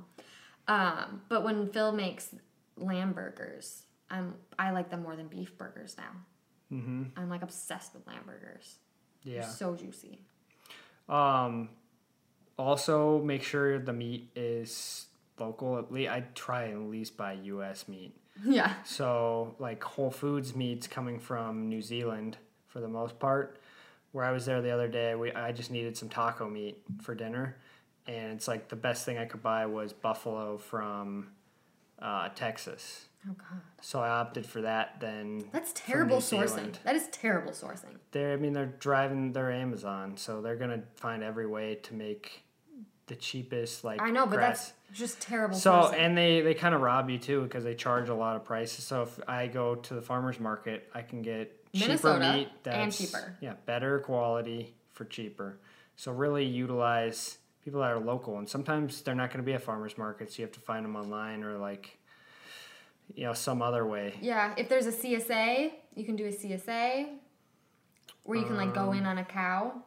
[0.67, 2.35] Um, but when Phil makes
[2.77, 6.77] lamb burgers, I'm I like them more than beef burgers now.
[6.77, 7.03] Mm-hmm.
[7.17, 8.79] I'm like obsessed with lamb burgers.
[9.25, 9.49] They're Yeah.
[9.49, 10.21] so juicy.
[11.09, 11.69] Um,
[12.59, 15.07] also make sure the meat is
[15.39, 15.79] local.
[15.79, 17.89] At least I try at least buy U.S.
[17.89, 18.15] meat.
[18.45, 18.75] Yeah.
[18.85, 23.61] So like Whole Foods meats coming from New Zealand for the most part.
[24.13, 27.17] Where I was there the other day, we I just needed some taco meat for
[27.17, 27.57] dinner,
[28.07, 31.33] and it's like the best thing I could buy was buffalo from
[32.01, 33.07] uh, Texas.
[33.29, 33.61] Oh god.
[33.81, 35.01] So I opted for that.
[35.01, 36.49] Then That's terrible sourcing.
[36.49, 36.79] Zealand.
[36.85, 37.97] That is terrible sourcing.
[38.13, 42.44] They're I mean they're driving their Amazon, so they're gonna find every way to make
[43.07, 45.95] the cheapest like I know, but grass- that's just terrible so sourcing.
[45.99, 48.85] and they they kind of rob you too because they charge a lot of prices.
[48.85, 52.83] So if I go to the farmers market, I can get cheaper Minnesota meat and
[52.91, 53.37] that's cheaper.
[53.41, 55.59] Yeah, better quality for cheaper.
[55.97, 59.63] So really utilize people that are local, and sometimes they're not going to be at
[59.63, 60.39] farmers markets.
[60.39, 61.99] You have to find them online or like
[63.15, 64.15] you know some other way.
[64.23, 67.09] yeah, if there's a CSA, you can do a CSA
[68.25, 69.83] where you can like go Um, in on a cow.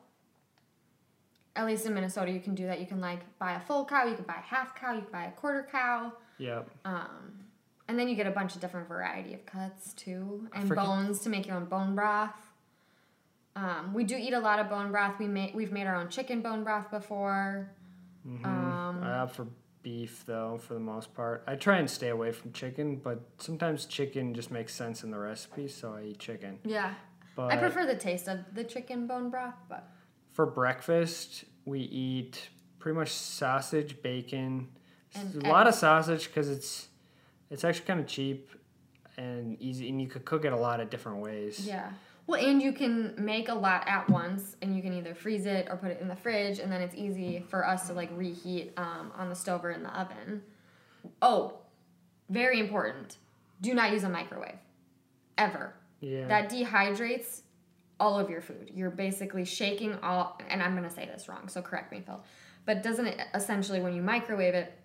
[1.57, 2.79] At least in Minnesota, you can do that.
[2.79, 5.11] You can like buy a full cow, you can buy a half cow, you can
[5.11, 6.13] buy a quarter cow.
[6.37, 6.69] Yep.
[6.85, 7.45] Um,
[7.87, 11.29] and then you get a bunch of different variety of cuts too, and bones to
[11.29, 12.35] make your own bone broth.
[13.55, 15.17] Um, we do eat a lot of bone broth.
[15.17, 17.71] We make we've made our own chicken bone broth before.
[18.27, 18.45] Mm-hmm.
[18.45, 19.47] Um, I opt for
[19.81, 21.43] beef though for the most part.
[21.47, 25.17] I try and stay away from chicken, but sometimes chicken just makes sense in the
[25.17, 26.59] recipe, so I eat chicken.
[26.65, 26.93] Yeah,
[27.35, 29.89] But I prefer the taste of the chicken bone broth, but
[30.37, 34.67] For breakfast, we eat pretty much sausage, bacon,
[35.15, 36.89] And a lot of sausage because it's
[37.49, 38.51] it's actually kind of cheap
[39.17, 41.65] and easy, and you could cook it a lot of different ways.
[41.65, 41.89] yeah.
[42.27, 45.69] Well, and you can make a lot at once, and you can either freeze it
[45.71, 48.73] or put it in the fridge, and then it's easy for us to like reheat
[48.77, 50.43] um, on the stove or in the oven.
[51.19, 51.55] Oh,
[52.29, 53.17] very important.
[53.59, 54.59] Do not use a microwave,
[55.35, 55.73] ever.
[55.99, 56.27] Yeah.
[56.27, 57.41] that dehydrates
[57.99, 58.71] all of your food.
[58.73, 62.23] You're basically shaking all, and I'm gonna say this wrong, so correct me, Phil.
[62.65, 64.77] But doesn't it essentially, when you microwave it,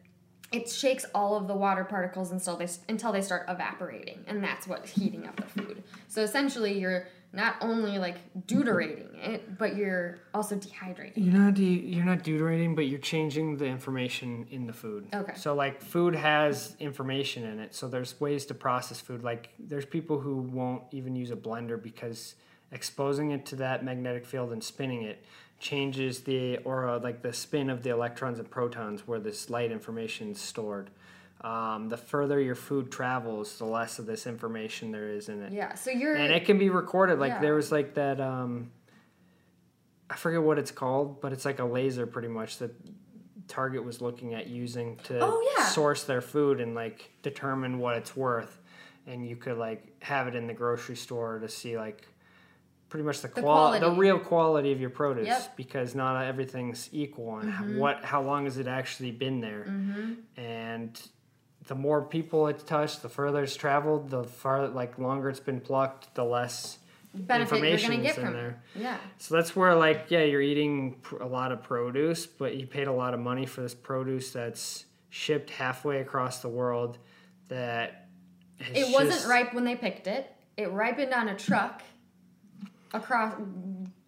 [0.53, 4.67] it shakes all of the water particles until they until they start evaporating, and that's
[4.67, 5.83] what's heating up the food.
[6.09, 11.13] So essentially, you're not only like deuterating it, but you're also dehydrating.
[11.17, 15.09] You're not de- you're not deuterating, but you're changing the information in the food.
[15.15, 15.33] Okay.
[15.37, 17.75] So like food has information in it.
[17.75, 19.23] So there's ways to process food.
[19.25, 22.35] Like there's people who won't even use a blender because
[22.73, 25.23] exposing it to that magnetic field and spinning it
[25.61, 30.33] changes the or like the spin of the electrons and protons where this light information
[30.33, 30.91] is stored.
[31.43, 35.53] Um, the further your food travels, the less of this information there is in it
[35.53, 35.75] Yeah.
[35.75, 37.41] So you're and it can be recorded like Yeah.
[37.41, 38.71] there was like that um
[40.11, 42.71] i forget what it's called but it's like a laser pretty much that
[43.49, 45.65] target was looking at using to Oh, yeah.
[45.69, 48.61] source their food and like determine what it's worth
[49.07, 52.07] and you could like have it in the grocery store to see like
[52.93, 55.39] pretty much the, The qual- the real quality of your produce Yep.
[55.41, 55.53] Mm-hmm.
[55.57, 59.65] because not everything's equal and how, what how long has it actually been there
[60.37, 61.01] and
[61.69, 65.59] the more people it's touched the further it's traveled the far like longer it's been
[65.61, 66.79] plucked the less
[67.15, 68.63] benefit you're gonna get in from there.
[68.75, 68.83] it.
[68.83, 68.99] Yeah.
[69.17, 72.89] so that's where like yeah you're eating pr- a lot of produce but you paid
[72.89, 76.99] a lot of money for this produce that's shipped halfway across the world
[77.49, 78.07] that
[78.61, 80.31] It wasn't just- ripe when they picked it.
[80.59, 81.83] It ripened on a truck
[82.95, 83.35] across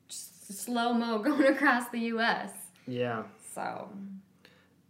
[0.09, 2.51] slow mo going across the U.S.
[2.87, 3.25] yeah
[3.55, 3.91] So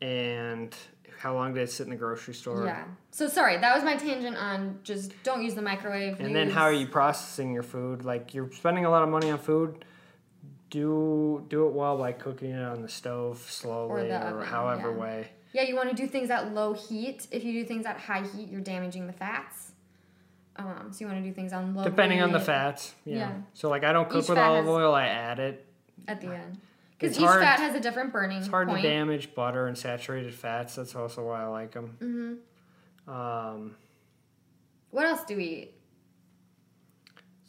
[0.01, 0.75] and
[1.19, 2.85] how long did it sit in the grocery store yeah.
[3.11, 6.21] So sorry, that was my tangent on just don't use the microwave.
[6.21, 8.05] And then how are you processing your food?
[8.05, 9.85] Like you're spending a lot of money on food.
[10.71, 14.97] Do do it well by cooking it on the stove slowly or, oven, however yeah.
[14.97, 15.29] way.
[15.53, 17.29] Yeah, you want to do things at low heat.
[17.31, 19.71] If you do things at high heat, you're damaging the fats.
[20.57, 21.83] Um, so you want to do things on low.
[21.85, 22.95] Depending on the fats.
[23.05, 23.17] Yeah.
[23.17, 23.33] Yeah.
[23.55, 25.67] So like I don't cook Each with olive oil, I add it.
[26.07, 26.61] at the end.
[26.99, 28.83] Because each hard- fat has a different burning It's hard point.
[28.83, 30.77] to damage butter and saturated fats.
[30.77, 32.39] That's also why I like them.
[33.07, 33.77] hmm Um,
[34.91, 35.75] What else do we eat?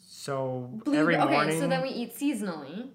[0.08, 2.88] so Blue- every okay, morning, so then we eat seasonally.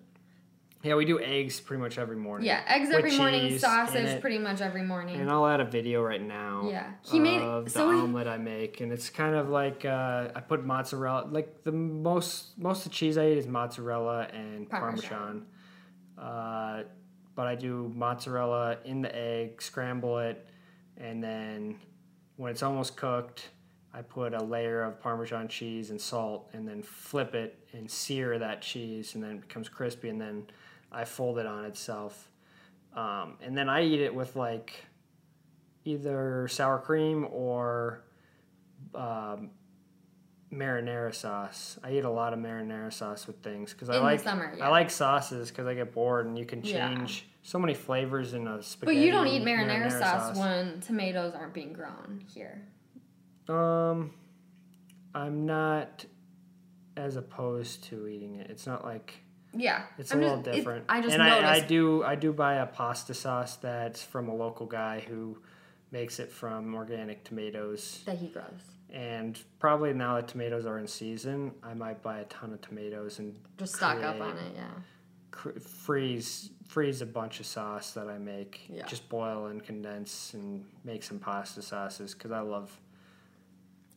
[0.84, 2.48] Yeah, we do eggs pretty much every morning.
[2.48, 4.22] Yeah, eggs With every morning, cheese in sausage it.
[4.22, 5.20] pretty much every morning.
[5.20, 6.68] And I'll add a video right now.
[6.70, 6.92] Yeah.
[7.04, 10.30] He made- of the so he- omelet I make, and it's kind of like uh,
[10.36, 11.28] I put mozzarella.
[11.30, 15.10] Like the most most of the cheese I eat is mozzarella and Parmesan.
[15.10, 15.46] parmesan.
[16.18, 16.84] Uh,
[17.36, 20.46] but I do mozzarella in the egg, scramble it,
[20.98, 21.78] and then
[22.36, 23.50] when it's almost cooked,
[23.94, 28.38] I put a layer of Parmesan cheese and salt, and then flip it and sear
[28.40, 30.48] that cheese, and then it becomes crispy, and then
[30.92, 32.30] I fold it on itself.
[32.96, 34.74] Um, and then I eat it with like
[35.86, 38.04] either sour cream or
[38.94, 39.52] um,
[40.52, 41.80] marinara sauce.
[41.84, 44.66] I eat a lot of marinara sauce with things because I like summer, yeah.
[44.66, 46.90] I like sauces because I get bored and you can Yeah.
[46.94, 48.98] change so many flavors in a spaghetti.
[48.98, 52.68] but you don't eat marinara, sauce, when tomatoes aren't being grown here.
[53.48, 54.14] Um,
[55.16, 56.06] I'm not
[56.98, 58.50] as opposed to eating it.
[58.50, 59.16] It's not like
[59.54, 60.86] Yeah, it's a I'm little just- it- different.
[60.90, 64.36] I just and I, I do I do buy a pasta sauce that's from a
[64.36, 65.38] local guy who
[65.92, 68.02] makes it from organic tomatoes.
[68.06, 68.46] that he grows.
[68.94, 73.20] And probably now that tomatoes are in season, I might buy a ton of tomatoes
[73.20, 74.52] and Just stock up on it.
[74.56, 74.64] Yeah.
[75.32, 78.62] cr- freeze freeze a bunch of sauce that I make.
[78.70, 78.86] Yeah.
[78.86, 82.72] Just boil and condense and make some pasta sauces because I love.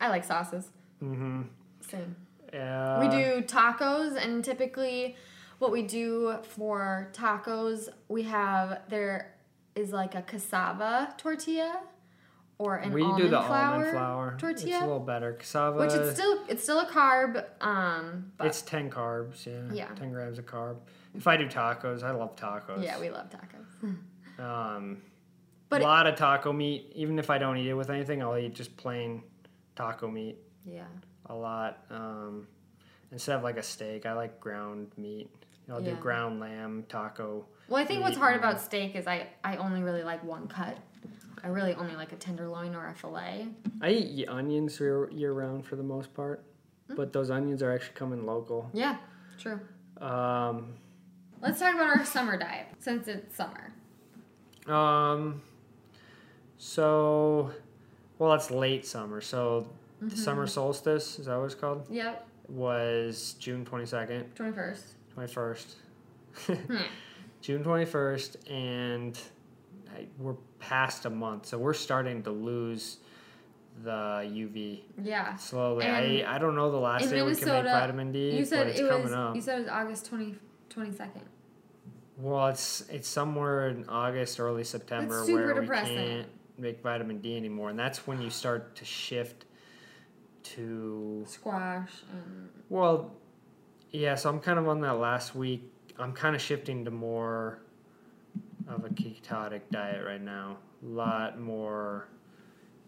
[0.00, 0.68] I like sauces.
[1.02, 1.42] Mm-hmm.
[1.80, 2.16] Same.
[2.52, 5.16] Uh, we do tacos, and typically,
[5.58, 9.34] what we do for tacos, we have there
[9.74, 11.80] is like a cassava tortilla
[12.58, 14.36] or an we almond do the flour, almond flour.
[14.38, 14.74] Tortilla.
[14.74, 15.32] It's a little better.
[15.32, 15.78] Cassava.
[15.78, 17.44] which it's still it's still a carb.
[17.60, 19.46] Um, but it's ten carbs.
[19.46, 19.62] Yeah.
[19.72, 19.88] Yeah.
[19.96, 20.76] Ten grams of carb.
[21.14, 22.82] If I do tacos, I love tacos.
[22.82, 23.96] yeah, we love tacos.
[24.36, 25.00] Um,
[25.68, 26.90] But a it- lot of taco meat.
[26.96, 29.22] Even if I don't eat it with anything, I'll eat just plain
[29.76, 30.36] taco meat.
[30.64, 30.84] yeah,
[31.26, 31.84] a lot.
[31.90, 32.48] Um,
[33.12, 35.30] instead of like a steak, I like ground meat.
[35.70, 35.94] I'll Yeah.
[35.94, 37.46] do ground lamb taco.
[37.68, 40.76] well, I think what's hard about steak is I I only really like one cut.
[41.42, 43.48] I really only like a tenderloin or a fillet.
[43.82, 46.42] I eat onions year, year round for the most part,
[46.88, 46.94] Hmm.
[46.96, 48.70] but those onions are actually coming local.
[48.72, 48.96] Yeah,
[49.38, 49.60] true.
[50.00, 50.74] Um,
[51.42, 53.72] Let's talk about our summer diet since it's summer.
[54.66, 55.42] um,
[56.58, 57.50] so,
[58.18, 59.20] well, it's late summer.
[59.20, 59.68] So
[60.02, 60.08] Mm-hmm.
[60.08, 61.86] the summer solstice is that what it's called?
[61.88, 64.34] Yep, Was June twenty second,
[65.14, 65.76] twenty first.
[66.44, 66.68] twenty first.
[66.68, 66.76] Hmm.
[67.40, 69.18] June 21st, and
[69.94, 72.96] I, we're past a month, so we're starting to lose
[73.82, 73.90] the
[74.24, 75.36] UV Yeah.
[75.36, 75.84] slowly.
[75.84, 78.58] And I, I don't know the last day we can make vitamin D, You said
[78.60, 79.12] but it's it coming was.
[79.12, 79.34] up.
[79.36, 80.36] You said it was August 20,
[80.70, 81.08] 22nd.
[82.16, 85.94] well, it's it's somewhere in August, early September, where depressing.
[85.96, 89.44] we can't make vitamin D anymore, and that's when you start to shift
[90.44, 93.12] to Squash and Well,
[93.94, 95.62] yeah, so I'm kind of on that last week.
[95.98, 97.60] I'm kind of shifting to more
[98.68, 100.58] of a ketotic diet right now.
[100.84, 102.08] A lot more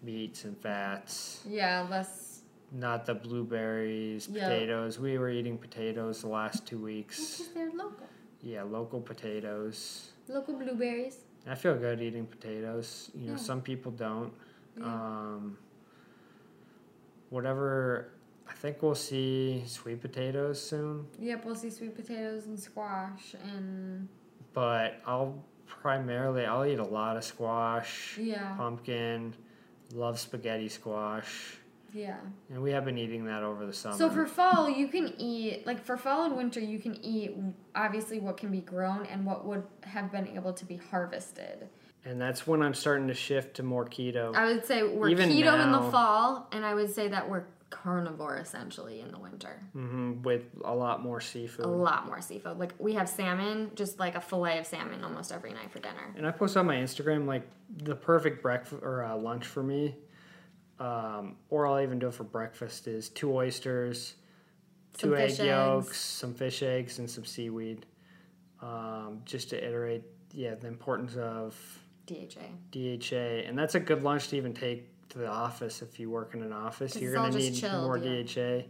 [0.02, 1.42] meats and fats.
[1.48, 2.42] yeah, less.
[2.72, 4.48] Not the blueberries, Yeah.
[4.48, 4.98] potatoes.
[4.98, 7.38] We were eating potatoes the last two weeks.
[7.38, 8.08] just they're local.
[8.42, 10.10] Yeah, local potatoes.
[10.28, 11.18] Local blueberries.
[11.46, 13.10] I feel good eating potatoes.
[13.14, 13.38] You know, Yeah.
[13.38, 14.32] some people don't.
[14.76, 14.84] Yeah.
[14.84, 15.56] Um,
[17.30, 18.10] whatever.
[18.48, 21.06] I think we'll see sweet potatoes soon.
[21.18, 24.08] Yep, we'll see sweet potatoes and squash and
[24.52, 29.34] but I'll primarily I'll eat a lot of squash, yeah, pumpkin,
[29.92, 31.58] love spaghetti squash,
[31.92, 32.16] yeah.
[32.50, 33.96] and we have been eating that over the summer.
[33.96, 37.32] So for fall, you can eat like for fall and winter, you can eat
[37.74, 41.68] obviously what can be grown and what would have been able to be harvested.
[42.04, 44.34] and that's when I'm starting to shift to more keto.
[44.34, 47.44] I would say we're Even keto in the fall, and I would say that we're
[47.82, 49.60] carnivore essentially in the winter.
[49.72, 51.64] hmm with a lot more seafood.
[51.66, 52.58] A lot more seafood.
[52.58, 56.14] Like we have salmon, just like a fillet of salmon almost every night for dinner.
[56.16, 57.46] And I post on my Instagram like
[57.84, 59.94] the perfect breakfast or uh, lunch for me,
[60.78, 64.14] um, or I'll even do it for breakfast is two oysters,
[64.98, 65.96] Some two egg yolks, eggs.
[65.98, 67.86] some fish eggs, and some seaweed.
[68.62, 70.02] Um, just to iterate,
[70.32, 71.54] yeah, the importance of
[72.06, 72.48] DHA.
[72.72, 76.34] DHA, and that's a good lunch to even take to the office if you work
[76.34, 76.96] in an office.
[76.96, 78.22] You're gonna need chilled, more yeah.
[78.22, 78.64] DHA.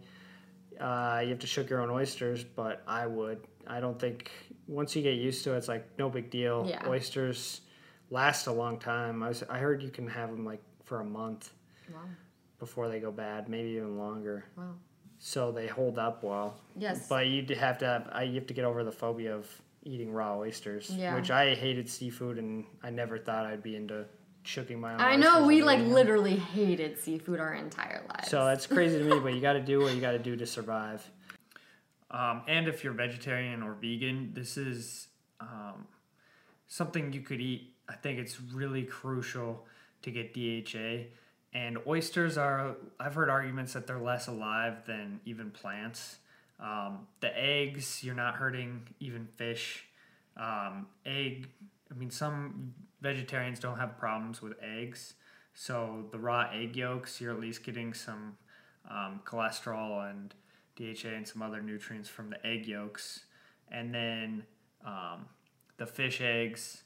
[0.85, 3.41] Uh, you have to shook your own oysters, but I would.
[3.67, 4.31] I don't think
[4.69, 6.67] once you get used to it, it's like no big deal.
[6.69, 6.87] Yeah.
[6.87, 7.63] Oysters
[8.11, 9.23] last a long time.
[9.23, 11.53] I was, I heard you can have them like for a month
[11.93, 12.01] Wow.
[12.59, 14.45] before they go bad, maybe even longer.
[14.57, 14.75] Wow.
[15.19, 16.61] So they hold up well.
[16.77, 17.09] Yes.
[17.09, 19.49] But you have to have, I, you have to get over the phobia of
[19.83, 21.15] eating raw oysters, Yeah.
[21.17, 24.05] which I hated seafood and I never thought I'd be into
[24.55, 25.01] cooking my own.
[25.01, 28.29] I know we like eating literally hated seafood our entire lives.
[28.29, 30.37] So that's crazy to me, but you got to do what you got to do
[30.37, 31.09] to survive.
[32.11, 35.09] Um, and if you're vegetarian or vegan, this is
[35.41, 35.87] um,
[36.67, 37.75] something you could eat.
[37.89, 39.67] I think it's really crucial
[40.03, 41.09] to get DHA.
[41.53, 46.19] And oysters are, I've heard arguments that they're less alive than even plants.
[46.61, 49.85] Um, the eggs, you're not hurting even fish.
[50.37, 51.49] Um, egg,
[51.91, 52.75] I mean, some
[53.07, 55.15] vegetarians don't have problems with eggs.
[55.55, 58.37] So the raw egg yolks, you're at least getting some
[58.91, 60.35] um, cholesterol and
[60.77, 63.25] DHA and some other nutrients from the egg yolks.
[63.71, 64.43] And then
[64.85, 65.27] um,
[65.77, 66.83] the fish eggs,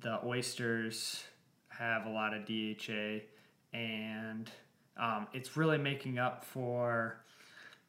[0.00, 1.24] the oysters
[1.68, 3.20] have a lot of DHA,
[3.74, 4.50] and
[4.96, 7.22] um, it's really making up for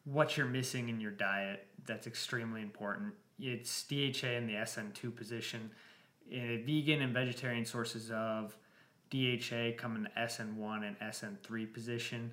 [0.03, 1.67] what you're missing in your diet.
[1.85, 3.13] That's extremely important.
[3.39, 5.71] It's DHA in the SN2 position.
[6.31, 8.57] Uh, vegan and vegetarian sources of
[9.09, 12.31] DHA come in SN1 and SN3 position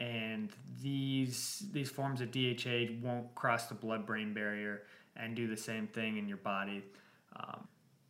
[0.00, 0.50] and
[0.80, 4.82] these these forms of DHA won't cross the blood-brain barrier
[5.16, 6.84] and do the same thing in your body.
[7.36, 7.66] Um,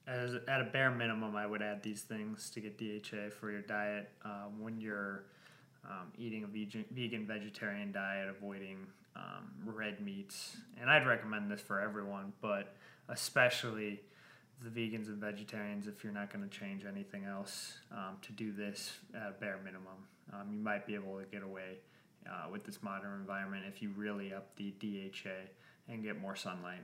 [0.06, 3.62] as at a bare minimum, I would add these things to get DHA for your
[3.62, 5.24] diet um, when you're
[5.84, 10.58] um, eating a vegan, vegan vegetarian diet, avoiding um, red meats.
[10.80, 12.74] And I'd recommend this for everyone, but
[13.08, 14.02] especially
[14.62, 18.52] the vegans and vegetarians if you're not going to change anything else um, to do
[18.52, 20.06] this at a bare minimum.
[20.32, 21.78] Um, you might be able to get away
[22.28, 25.50] uh, with this modern environment if you really up the DHA
[25.88, 26.80] and get more sunlight.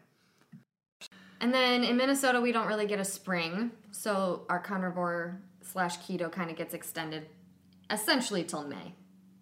[1.41, 6.31] And then in Minnesota, we don't really get a spring, so our carnivore slash keto
[6.31, 7.27] kind of gets extended
[7.91, 8.95] essentially till May.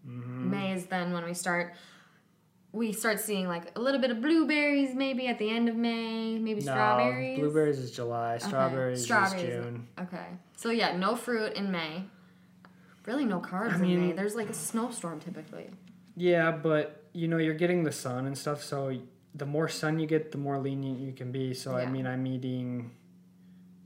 [0.04, 1.74] May is then when we start.
[2.74, 6.38] We start seeing like a little bit of blueberries maybe at the end of May,
[6.38, 7.36] maybe strawberries.
[7.38, 8.36] No, blueberries is July.
[8.36, 9.42] Okay, Strawberries, strawberries.
[9.42, 9.86] is June.
[10.00, 12.04] Okay, so yeah, no fruit in May.
[13.04, 14.12] Really, no carbs I in May.
[14.12, 15.68] There's like a snowstorm typically.
[16.16, 18.96] Yeah, but you know you're getting the sun and stuff, so
[19.34, 21.52] the more sun you get, the more lenient you can be.
[21.52, 22.90] So I mean, I'm eating.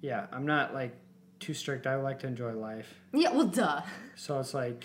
[0.00, 0.94] Yeah, I'm not like
[1.40, 1.86] too strict.
[1.88, 3.82] I like to enjoy life, Yeah, well, duh.
[4.14, 4.84] so it's like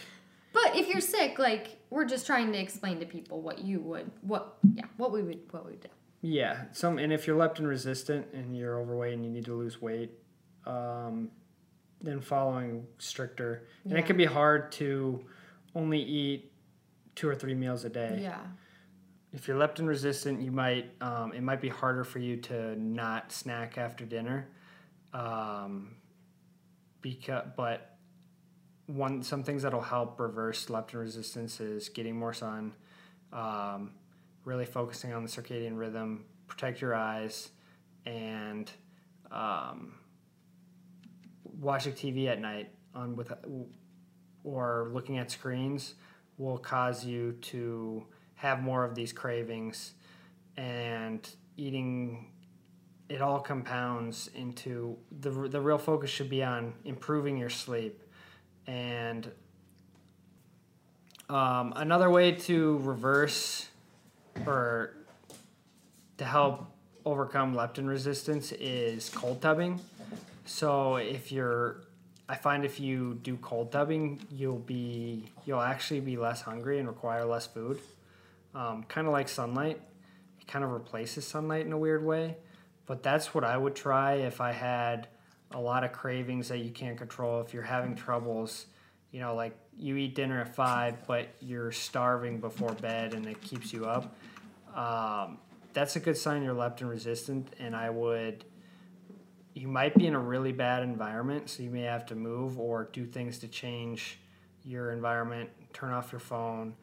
[0.54, 4.12] But if you're sick, like we're just trying to explain to people what you would,
[4.22, 5.90] what yeah, what we would, what we would do.
[6.22, 9.82] Yeah, some and if you're leptin resistant and you're overweight and you need to lose
[9.82, 10.12] weight,
[10.66, 11.32] um,
[12.02, 15.24] then following stricter and it can be hard to
[15.76, 16.52] only eat
[17.16, 18.20] two or three meals a day.
[18.22, 18.40] Yeah.
[19.34, 23.32] If you're leptin resistant, you might um, it might be harder for you to not
[23.32, 24.50] snack after dinner,
[25.14, 25.96] um,
[27.02, 27.91] because but
[28.88, 32.74] one some things that'll help reverse leptin resistance is getting more sun,
[33.32, 33.92] um,
[34.46, 37.50] really focusing on the circadian rhythm, protect your eyes,
[38.06, 38.72] and
[39.32, 39.94] um,
[41.60, 43.32] watching TV at night on with
[44.44, 45.96] or looking at screens
[46.38, 48.06] will cause you to
[48.36, 49.94] have more of these cravings.
[50.58, 51.28] And
[51.58, 52.32] eating
[53.08, 58.02] it all compounds into the the real focus should be on improving your sleep
[58.68, 59.32] and
[61.30, 63.70] um, another way to reverse
[64.46, 64.94] or
[66.18, 66.68] to help
[67.06, 69.80] overcome leptin resistance is cold tubbing
[70.46, 71.82] so if you're
[72.32, 76.88] I find if you do cold tubbing, you'll be you'll actually be less hungry and
[76.88, 77.78] require less food.
[78.56, 79.82] Um, kind of like sunlight,
[80.40, 82.38] it kind of replaces sunlight in a weird way.
[82.86, 85.10] But that's what I would try if I had
[85.54, 87.42] a lot of cravings that you can't control.
[87.42, 88.68] If you're having troubles,
[89.12, 93.42] you know, like you eat dinner at five, but you're starving before bed and it
[93.42, 94.16] keeps you up.
[94.76, 95.38] Um,
[95.74, 98.46] that's a good sign you're leptin resistant, and I would
[99.54, 102.90] you might be in a really bad environment, so you may have to move or
[102.94, 104.20] do things to change
[104.64, 106.74] your environment, turn off your phone,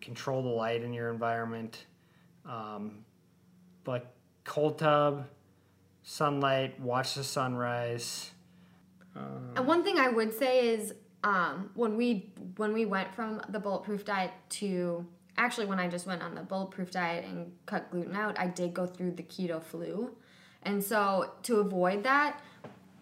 [0.00, 1.86] control the light in your environment.
[2.46, 3.04] Um,
[3.82, 4.14] but
[4.44, 5.26] cold tub,
[6.04, 8.30] sunlight, watch the sunrise.
[9.16, 10.94] And one thing I would say is
[11.24, 15.06] um, when we when we went from the bulletproof diet to
[15.36, 18.74] actually when I just went on the bulletproof diet and cut gluten out, I did
[18.74, 20.14] go through the keto flu.
[20.62, 22.40] And so to avoid that,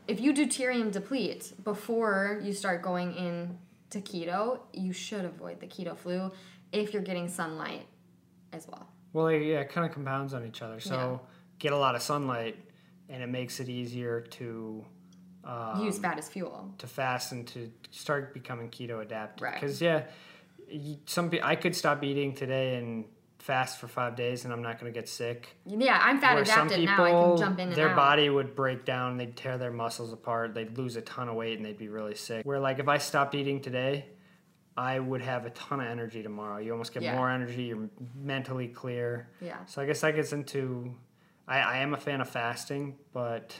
[0.06, 3.58] if you deuterium deplete before you start going in
[3.90, 6.30] to keto, you should avoid the keto flu
[6.72, 7.86] if you're getting sunlight
[8.52, 8.86] as well.
[9.12, 10.80] Well, yeah, it kind of compounds on each other.
[10.80, 11.18] So Yeah.
[11.58, 12.56] get a lot of sunlight,
[13.12, 14.84] and it makes it easier to
[15.44, 16.72] um, Use fat as fuel.
[16.78, 19.42] to fast and to start becoming keto adapted.
[19.42, 19.54] Right.
[19.60, 20.04] Because yeah,
[21.06, 23.04] some I could stop eating today and
[23.38, 25.48] fast for five days and I'm not going to get sick.
[25.66, 27.04] Yeah, I'm fat Where adapted now.
[27.04, 27.96] I can jump in and their out.
[27.96, 31.56] body would break down, they'd tear their muscles apart, they'd lose a ton of weight,
[31.56, 32.46] and they'd be really sick.
[32.46, 34.06] Where like if I stopped eating today,
[34.76, 36.58] I would have a ton of energy tomorrow.
[36.58, 37.16] You almost get Yeah.
[37.16, 37.64] more energy.
[37.64, 39.28] You're mentally clear.
[39.40, 39.62] Yeah.
[39.66, 40.94] So I guess that gets into.
[41.52, 43.54] I, I am a fan of fasting, but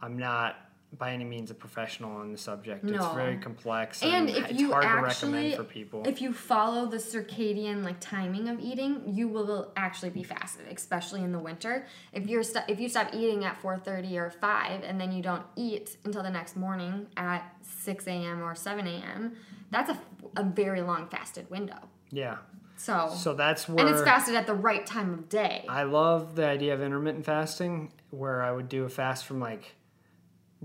[0.00, 0.56] I'm not
[0.98, 2.84] by any means a professional on the subject.
[2.84, 6.02] It's very complex And and, if it's you hard to actually, recommend for people.
[6.06, 11.22] if you follow the circadian like timing of eating, you will actually be fasted, especially
[11.22, 11.86] in the winter.
[12.12, 15.22] If you're st- if you stop eating at four thirty or five, and then you
[15.22, 18.42] don't eat until the next morning at six a.m.
[18.42, 19.36] or seven a.m.,
[19.70, 19.98] that's a,
[20.36, 21.78] a very long fasted window.
[22.10, 22.36] yeah.
[22.80, 25.66] So, So that's where and it's fasted at the right time of day.
[25.68, 29.74] I love the idea of intermittent fasting, where I would do a fast from like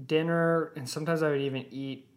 [0.07, 2.07] dinner, and sometimes I would even eat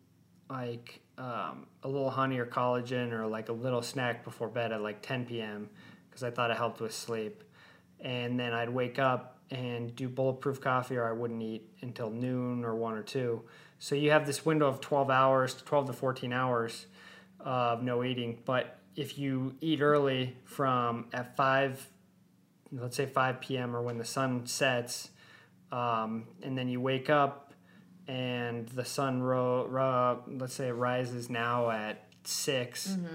[0.49, 4.83] like um, a little honey or collagen or like a little snack before bed at
[4.83, 5.69] like 10 p.m.
[6.09, 7.43] because I thought it helped with sleep.
[7.99, 12.65] And then I'd wake up and do bulletproof coffee, or I wouldn't eat until noon
[12.65, 13.43] or one or two.
[13.81, 16.87] So you have this window of 12 hours, 12 to 14 hours
[17.41, 18.39] of no eating.
[18.45, 21.89] But if you eat early from at 5
[22.73, 23.75] let's say 5 p.m.
[23.75, 25.09] or when the sun sets,
[25.73, 27.55] um, and then you wake up
[28.07, 33.07] and the sun ro-, ro- let's say it rises now at 6 Mm-hmm.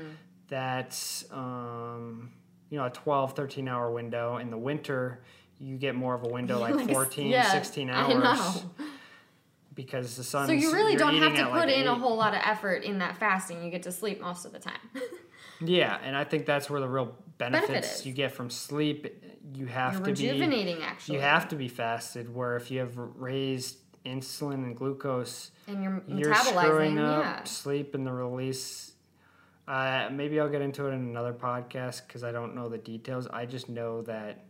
[0.48, 2.32] that's um,
[2.70, 5.22] you know a 12 13 hour window in the winter
[5.60, 8.86] you get more of a window like Like, 14 yeah, 16 I hours know.
[9.76, 12.42] because the sun So you really don't have to put in a whole lot of
[12.44, 13.64] effort in that fasting.
[13.64, 14.80] You get to sleep most of the time.
[15.66, 18.06] yeah and i think that's where the real benefits is.
[18.06, 19.08] you get from sleep
[19.56, 21.16] you have You're to be rejuvenating, actually.
[21.16, 22.34] You have to be fasted.
[22.34, 26.64] Where if you have raised insulin and glucose, and you're you're metabolizing.
[26.64, 27.44] screwing up yeah.
[27.44, 28.92] sleep and the release.
[29.68, 33.28] Uh, maybe I'll get into it in another podcast because I don't know the details.
[33.28, 34.44] I just know that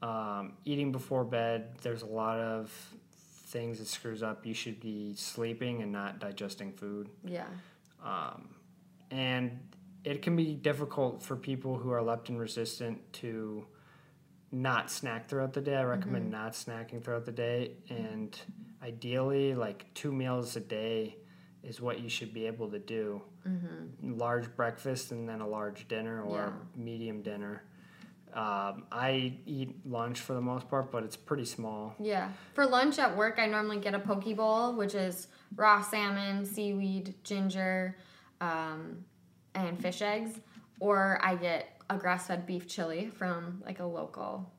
[0.00, 2.70] um, eating before bed, there's a lot of
[3.16, 4.46] things that screws up.
[4.46, 7.46] You should be sleeping and not digesting food Yeah.
[8.04, 8.48] um,
[9.10, 9.58] and
[10.08, 13.66] it can be difficult for people who are leptin resistant to
[14.50, 15.76] not snack throughout the day.
[15.76, 16.42] I recommend Mm-hmm.
[16.42, 18.38] not snacking throughout the day, and
[18.82, 21.16] ideally, like two meals a day
[21.62, 23.20] is what you should be able to do.
[23.46, 24.18] Mm-hmm.
[24.18, 26.82] Large breakfast and then a large dinner or Yeah.
[26.82, 27.62] medium dinner.
[28.32, 31.94] Um, I eat lunch for the most part, but it's pretty small.
[31.98, 32.30] Yeah.
[32.54, 37.14] For lunch at work, I normally get a poke bowl, which is raw salmon, seaweed,
[37.24, 37.96] ginger,
[38.40, 39.04] um,
[39.66, 40.38] and fish eggs.
[40.80, 44.50] Or I get a grass fed beef chili from like a local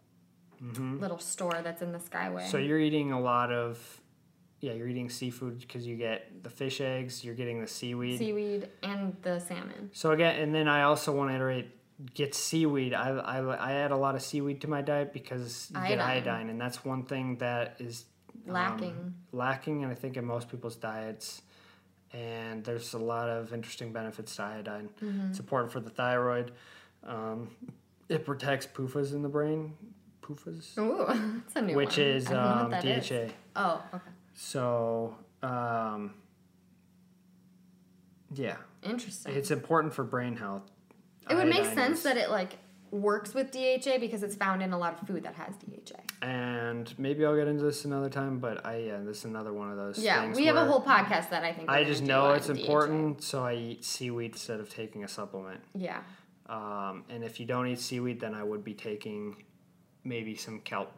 [0.76, 2.46] little store that's in the Skyway.
[2.50, 4.02] So you're eating a lot of,
[4.60, 8.20] yeah, you're eating seafood because you get the fish eggs, you're getting the seaweed.
[8.20, 9.90] seaweed and the salmon.
[9.94, 11.70] So again, and then I also want to iterate,
[12.14, 12.94] get seaweed.
[12.94, 16.02] I, I, I add a lot of seaweed to my diet because you get Iodine.
[16.02, 18.04] iodine, and that's one thing that is
[18.48, 19.14] um, Lacking.
[19.32, 21.42] lacking, and I think in most people's diets.
[22.12, 24.90] And there's a lot of interesting benefits to iodine.
[25.02, 25.30] Mm-hmm.
[25.30, 26.52] It's important for the thyroid.
[27.06, 27.50] Um,
[28.10, 29.74] it protects PUFAs in the brain.
[30.24, 31.06] PUFAs, Ooh,
[31.46, 32.06] that's a new which one.
[32.08, 33.10] is I don't know what um, that is.
[33.10, 33.34] DHA.
[33.56, 34.10] Oh, okay.
[34.34, 36.14] So, um,
[38.34, 39.36] yeah, Interesting.
[39.36, 40.64] it's important for brain health.
[41.30, 42.58] it would make sense is- that it like
[42.92, 46.00] works with DHA because it's found in a lot of food that has DHA.
[46.28, 49.72] And maybe I'll get into this another time, but I yeah, this is another one
[49.72, 50.00] of those.
[50.00, 52.54] Yeah, we have a whole podcast that I think I just know it's DHA.
[52.54, 55.62] important, so I eat seaweed instead of taking a supplement.
[55.76, 56.02] Yeah.
[56.48, 59.44] Um, and if you don't eat seaweed, then I would be taking
[60.04, 60.92] maybe some kelp,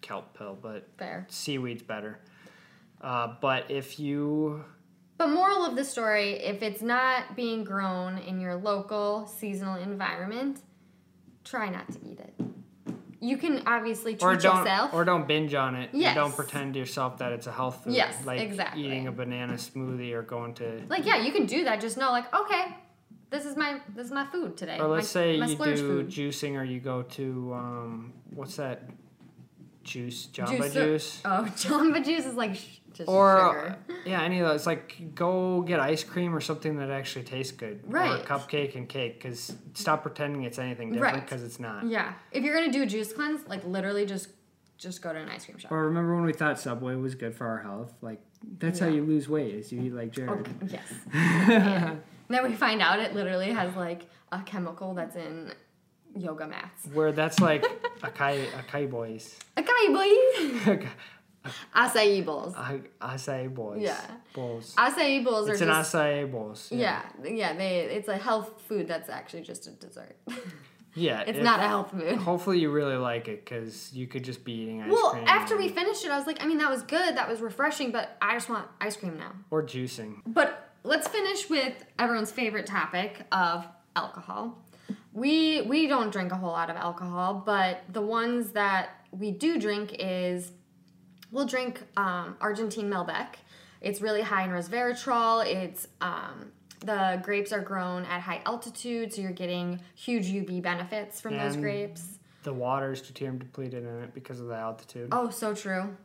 [0.00, 1.26] kelp pill, but Fair.
[1.28, 2.18] seaweed's better.
[3.00, 4.64] Uh, but if you
[5.18, 10.60] But moral of the story, if it's not being grown in your local seasonal environment,
[11.44, 12.34] try not to eat it.
[13.18, 14.92] You can obviously treat or don't yourself.
[14.92, 15.90] or don't binge on it.
[15.94, 17.94] and don't pretend to yourself that it's a health food.
[17.94, 18.84] Yes, like exactly.
[18.84, 21.80] eating a banana smoothie or going to like yeah, you can do that.
[21.80, 22.76] Just know like, okay,
[23.30, 24.78] this is my this is my food today.
[24.78, 26.08] or let's my, say my you do food.
[26.08, 28.82] juicing or you go to um, what's that
[29.86, 33.76] juice Jamba Juice- juice Oh, Jamba Juice is like sh- just or uh, sugar.
[34.04, 37.80] yeah any of those like go get ice cream or something that actually tastes good
[37.86, 38.20] or Right.
[38.20, 41.24] a cupcake and cake because stop pretending it's anything different Right.
[41.24, 44.30] because it's not Yeah, if you're gonna do a juice cleanse, like literally just
[44.78, 45.72] just go to an ice cream shop.
[45.72, 48.20] or remember when we thought subway was good for our health like
[48.58, 48.96] that's how Yeah.
[48.96, 50.92] you lose weight is you eat like jared Okay, yes.
[51.48, 51.94] Yeah.
[52.28, 54.02] Then we find out it literally has like
[54.32, 55.52] a chemical that's in
[56.18, 56.86] yoga mats.
[56.92, 57.62] where that's like
[58.00, 60.80] acai acai boys Acai boy.
[61.74, 62.54] Acai bowls.
[62.56, 64.00] A- acai boys Yeah.
[64.34, 67.54] bowls Acai bowls it's are an just acai bowls yeah, yeah.
[67.56, 70.16] They it's a health food that's actually just a dessert.
[70.98, 72.16] Yeah, it's if- not a health food.
[72.16, 75.24] Hopefully, you really like it because you could just be eating ice Well, cream.
[75.24, 77.42] Well, after we finished it, I was like, I mean, that was good, that was
[77.42, 79.32] refreshing, but I just want ice cream now.
[79.50, 80.22] or juicing.
[80.26, 84.56] But let's finish with everyone's favorite topic of alcohol.
[85.16, 89.58] We we don't drink a whole lot of alcohol, but the ones that we do
[89.58, 90.52] drink is
[91.32, 93.36] we'll drink um, Argentine Malbec.
[93.80, 95.46] It's really high in resveratrol.
[95.46, 101.18] It's um, the grapes are grown at high altitude, so you're getting huge UV benefits
[101.18, 102.18] from those grapes.
[102.42, 105.08] The water is deuterium depleted in it because of the altitude.
[105.12, 105.96] Oh, so true.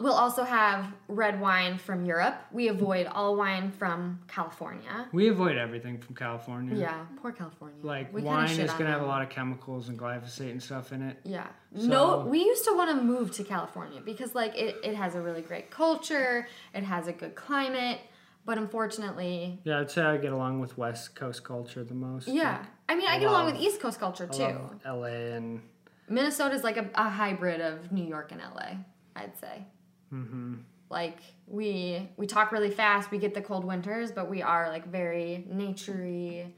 [0.00, 2.36] We'll also have red wine from Europe.
[2.50, 5.08] We avoid all wine from California.
[5.12, 6.74] We avoid everything from California.
[6.74, 7.76] Yeah, poor California.
[7.82, 11.02] Like We wine is gonna have a lot of chemicals and glyphosate and stuff in
[11.02, 11.18] it.
[11.24, 11.46] Yeah.
[11.76, 15.14] So- no, we used to want to move to California because like it, it has
[15.14, 18.00] a really great culture, it has a good climate,
[18.46, 22.26] but unfortunately, Yeah, I'd say I get along with West Coast culture the most.
[22.26, 22.52] yeah.
[22.58, 24.42] Like, I mean, I I get along with East Coast culture too.
[24.42, 25.60] love LA and
[26.08, 28.76] Minnesota is like a, a hybrid of New York and LA,
[29.14, 29.66] I'd say.
[30.14, 30.54] Hmm
[30.90, 34.86] Like we we talk really fast, we get the cold winters, but we are like
[34.86, 36.50] very naturey,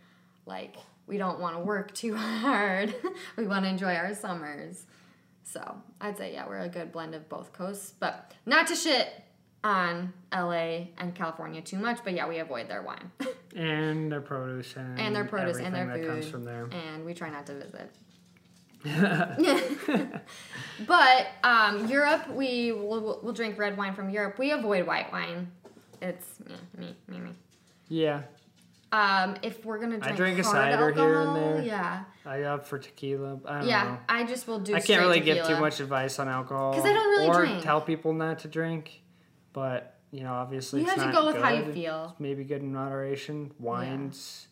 [0.45, 0.77] like
[1.07, 2.95] we don't want to work too hard.
[3.37, 4.85] we want to enjoy our summers.
[5.45, 5.63] So
[6.01, 9.09] I'd say yeah, we're a good blend of both coasts, but not to shit
[9.65, 13.11] on LA and California too much, but yeah, we avoid their wine
[13.57, 16.69] and their produce and, and their produce and their food, comes from there.
[16.71, 17.91] and we try not to visit.
[20.87, 24.39] but um, Europe, we will we'll drink red wine from Europe.
[24.39, 25.51] We avoid white wine.
[26.03, 27.31] It's me, me, me, me.
[27.89, 28.23] yeah,
[28.93, 31.63] Um, if we're gonna drink, I drink, a cider here and there.
[31.63, 33.39] Yeah, I opt for tequila.
[33.47, 33.85] I don't yeah.
[33.85, 33.99] know.
[34.09, 34.75] I just will do.
[34.75, 37.63] I can't really give too much advice on alcohol 'Cause I don't really or drink.
[37.63, 39.03] tell people not to drink.
[39.53, 42.11] But you know, obviously, You have to go with how you feel.
[42.13, 43.53] It's maybe good in moderation.
[43.59, 44.49] Wines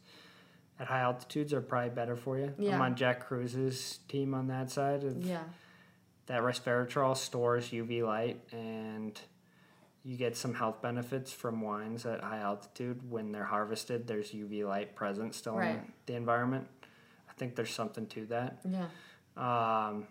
[0.78, 2.52] at high altitudes are probably better for you.
[2.58, 2.74] Yeah.
[2.74, 5.04] I'm on Jack Kruse's team on that side.
[5.04, 5.42] Of Yeah,
[6.26, 9.18] That resveratrol stores UV light, and
[10.04, 13.10] you get some health benefits from wines at high altitude.
[13.10, 16.66] When they're harvested, there's UV light present still in the environment.
[17.28, 18.58] I think there's something to that.
[18.68, 18.86] yeah.
[19.36, 20.06] Um,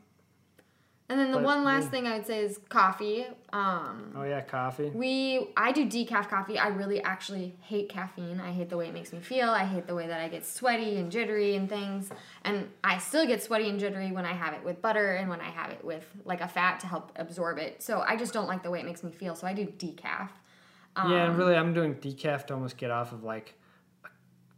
[1.10, 1.90] And then the But, one last yeah.
[1.90, 3.26] thing I would say is coffee.
[3.52, 4.90] Um, oh yeah, coffee.
[4.90, 6.58] We I do decaf coffee.
[6.58, 8.40] I really actually hate caffeine.
[8.40, 9.50] I hate the way it makes me feel.
[9.50, 12.10] I hate the way that I get sweaty and jittery and things.
[12.46, 15.42] And I still get sweaty and jittery when I have it with butter and when
[15.42, 17.84] I have it with like a fat to help absorb it.
[17.84, 19.36] So I just don't like the way it makes me feel.
[19.36, 20.30] So I do decaf.
[20.96, 23.56] Um, yeah, and really, I'm doing decaf to almost get off of like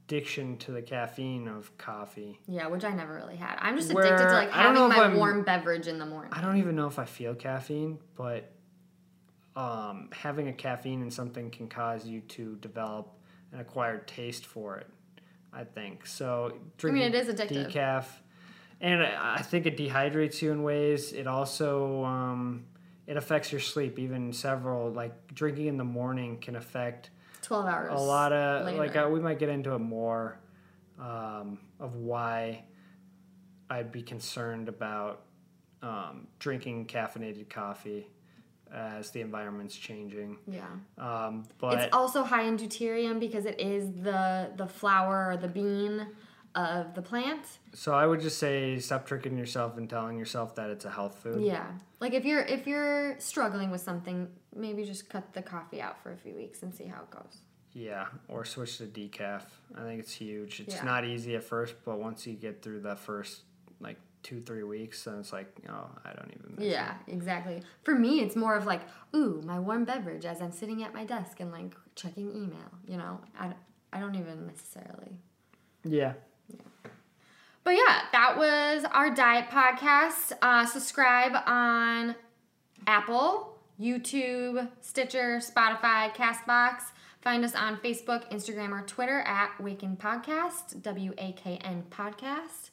[0.06, 2.40] addiction to the caffeine of coffee.
[2.48, 3.58] Yeah, which I never really had.
[3.60, 6.32] I'm just addicted to like having my I'm- warm beverage in the morning.
[6.34, 8.52] I don't even know if I feel caffeine, but
[9.56, 13.14] um, having a caffeine in something can cause you to develop
[13.52, 14.88] an acquired taste for it.
[15.52, 16.54] I think so.
[16.78, 17.72] Drinking I mean, it is addictive.
[17.72, 18.06] Decaf,
[18.82, 21.14] and I I think it dehydrates you in ways.
[21.14, 22.66] It also um,
[23.08, 23.98] it affects your sleep.
[23.98, 27.10] Even several like drinking in the morning can affect
[27.46, 27.92] Twelve hours.
[27.94, 28.78] a lot of later.
[28.78, 30.40] like uh, we might get into it more
[31.00, 32.64] um, of why
[33.70, 35.24] I'd be concerned about
[35.82, 38.08] um, drinking caffeinated coffee
[38.74, 40.38] as the environment's changing.
[40.48, 40.64] yeah.
[40.98, 45.48] Um, but it's also high in deuterium because it is the the flower or the
[45.48, 46.08] bean
[46.56, 47.42] of the plant.
[47.74, 51.18] so I would just say stop tricking yourself and telling yourself that it's a health
[51.22, 51.42] food.
[51.44, 51.68] Yeah.
[52.00, 56.12] Like if you're if you're struggling with something, maybe just cut the coffee out for
[56.14, 57.40] a few weeks and see how it goes.
[57.74, 59.42] Yeah, or switch to decaf.
[59.76, 60.62] I think it's huge.
[60.62, 60.84] It's Yeah.
[60.86, 63.42] not easy at first, but once you get through the first
[63.82, 66.56] like two three weeks, then it's like oh I don't even.
[66.58, 67.62] Miss Yeah, exactly.
[67.84, 68.82] For me, it's more of like,
[69.14, 72.72] ooh, my warm beverage as I'm sitting at my desk and like checking email.
[72.88, 73.52] You know, I,
[73.92, 75.20] I don't even necessarily.
[75.84, 76.14] Yeah.
[77.66, 80.34] But yeah, that was our diet podcast.
[80.40, 82.16] Uh, subscribe on
[82.86, 86.84] Apple, YouTube, Stitcher, Spotify, Castbox.
[87.22, 92.70] Find us on Facebook, Instagram, or Twitter at Waken Podcast, W A K N Podcast.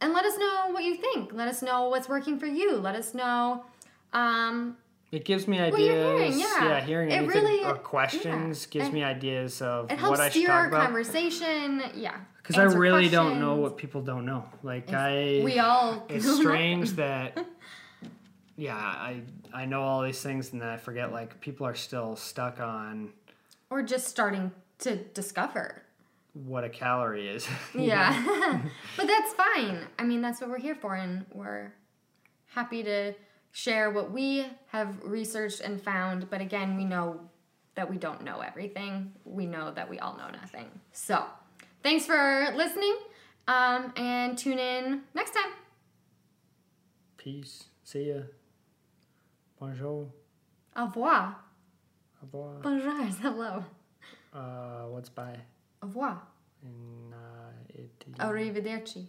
[0.00, 1.32] And let us know what you think.
[1.32, 2.76] Let us know what's working for you.
[2.76, 3.64] Let us know.
[4.12, 4.76] Um,
[5.12, 6.34] It gives me What ideas.
[6.36, 6.80] hearing, yeah.
[6.80, 8.72] hearing It anything really- or questions yeah.
[8.72, 10.82] gives And me ideas of it what helps I should steer talk our about.
[10.82, 11.82] conversation.
[11.94, 12.16] Yeah.
[12.42, 14.44] Because I really don't know what people don't know.
[14.62, 17.38] Like It's- I, we all it's strange that,
[18.56, 19.22] yeah, I
[19.54, 21.12] I know all these things and then I forget.
[21.12, 23.12] Like people are still stuck on
[23.70, 24.50] or just starting
[24.80, 25.82] to discover.
[26.34, 27.48] what a calorie is.
[27.74, 28.60] Yeah.
[28.96, 29.86] but that's fine.
[29.98, 31.72] I mean, that's what we're here for, and we're
[32.48, 33.14] happy to
[33.56, 36.28] share what we have researched and found.
[36.28, 37.20] But again, we know
[37.74, 39.12] that we don't know everything.
[39.24, 40.68] We know that we all know nothing.
[40.92, 41.24] So,
[41.82, 42.96] thanks for listening,
[43.48, 45.52] Um, and tune in next time.
[47.16, 47.64] Peace.
[47.84, 48.20] See ya.
[49.58, 50.12] Bonjour.
[50.76, 51.36] Au revoir.
[52.20, 52.60] Au revoir.
[52.62, 53.64] Bonjour is hello.
[54.34, 55.40] Uh, what's bye?
[55.82, 56.20] Au revoir.
[56.62, 58.04] In uh, it.
[58.18, 59.06] Arrivederci.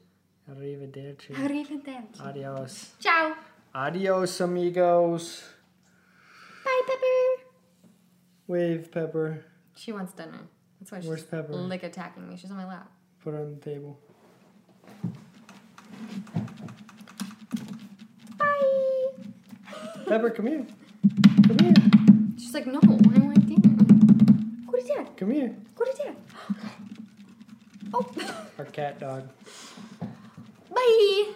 [0.50, 1.34] Arrivederci.
[1.34, 2.22] Arrivederci.
[2.22, 2.94] Adios.
[3.02, 3.36] Ciao.
[3.78, 5.44] Adios, amigos.
[6.66, 7.44] Bye, Pepper.
[8.48, 9.46] Wave, Pepper.
[9.76, 10.50] She wants dinner.
[10.80, 11.54] That's why Where's she's Pepper?
[11.54, 12.38] lick attacking me.
[12.38, 12.92] She's on my lap.
[13.24, 14.00] Put her on the table.
[18.40, 19.10] Bye.
[20.08, 20.66] Pepper, come here.
[21.46, 21.74] Come here.
[22.40, 24.72] She's like, no, I want dinner.
[24.72, 25.16] Go to dad.
[25.18, 25.56] Come here.
[25.76, 26.16] Go to dad.
[27.94, 28.06] Oh.
[28.58, 29.30] Our cat dog.
[30.74, 31.34] Bye.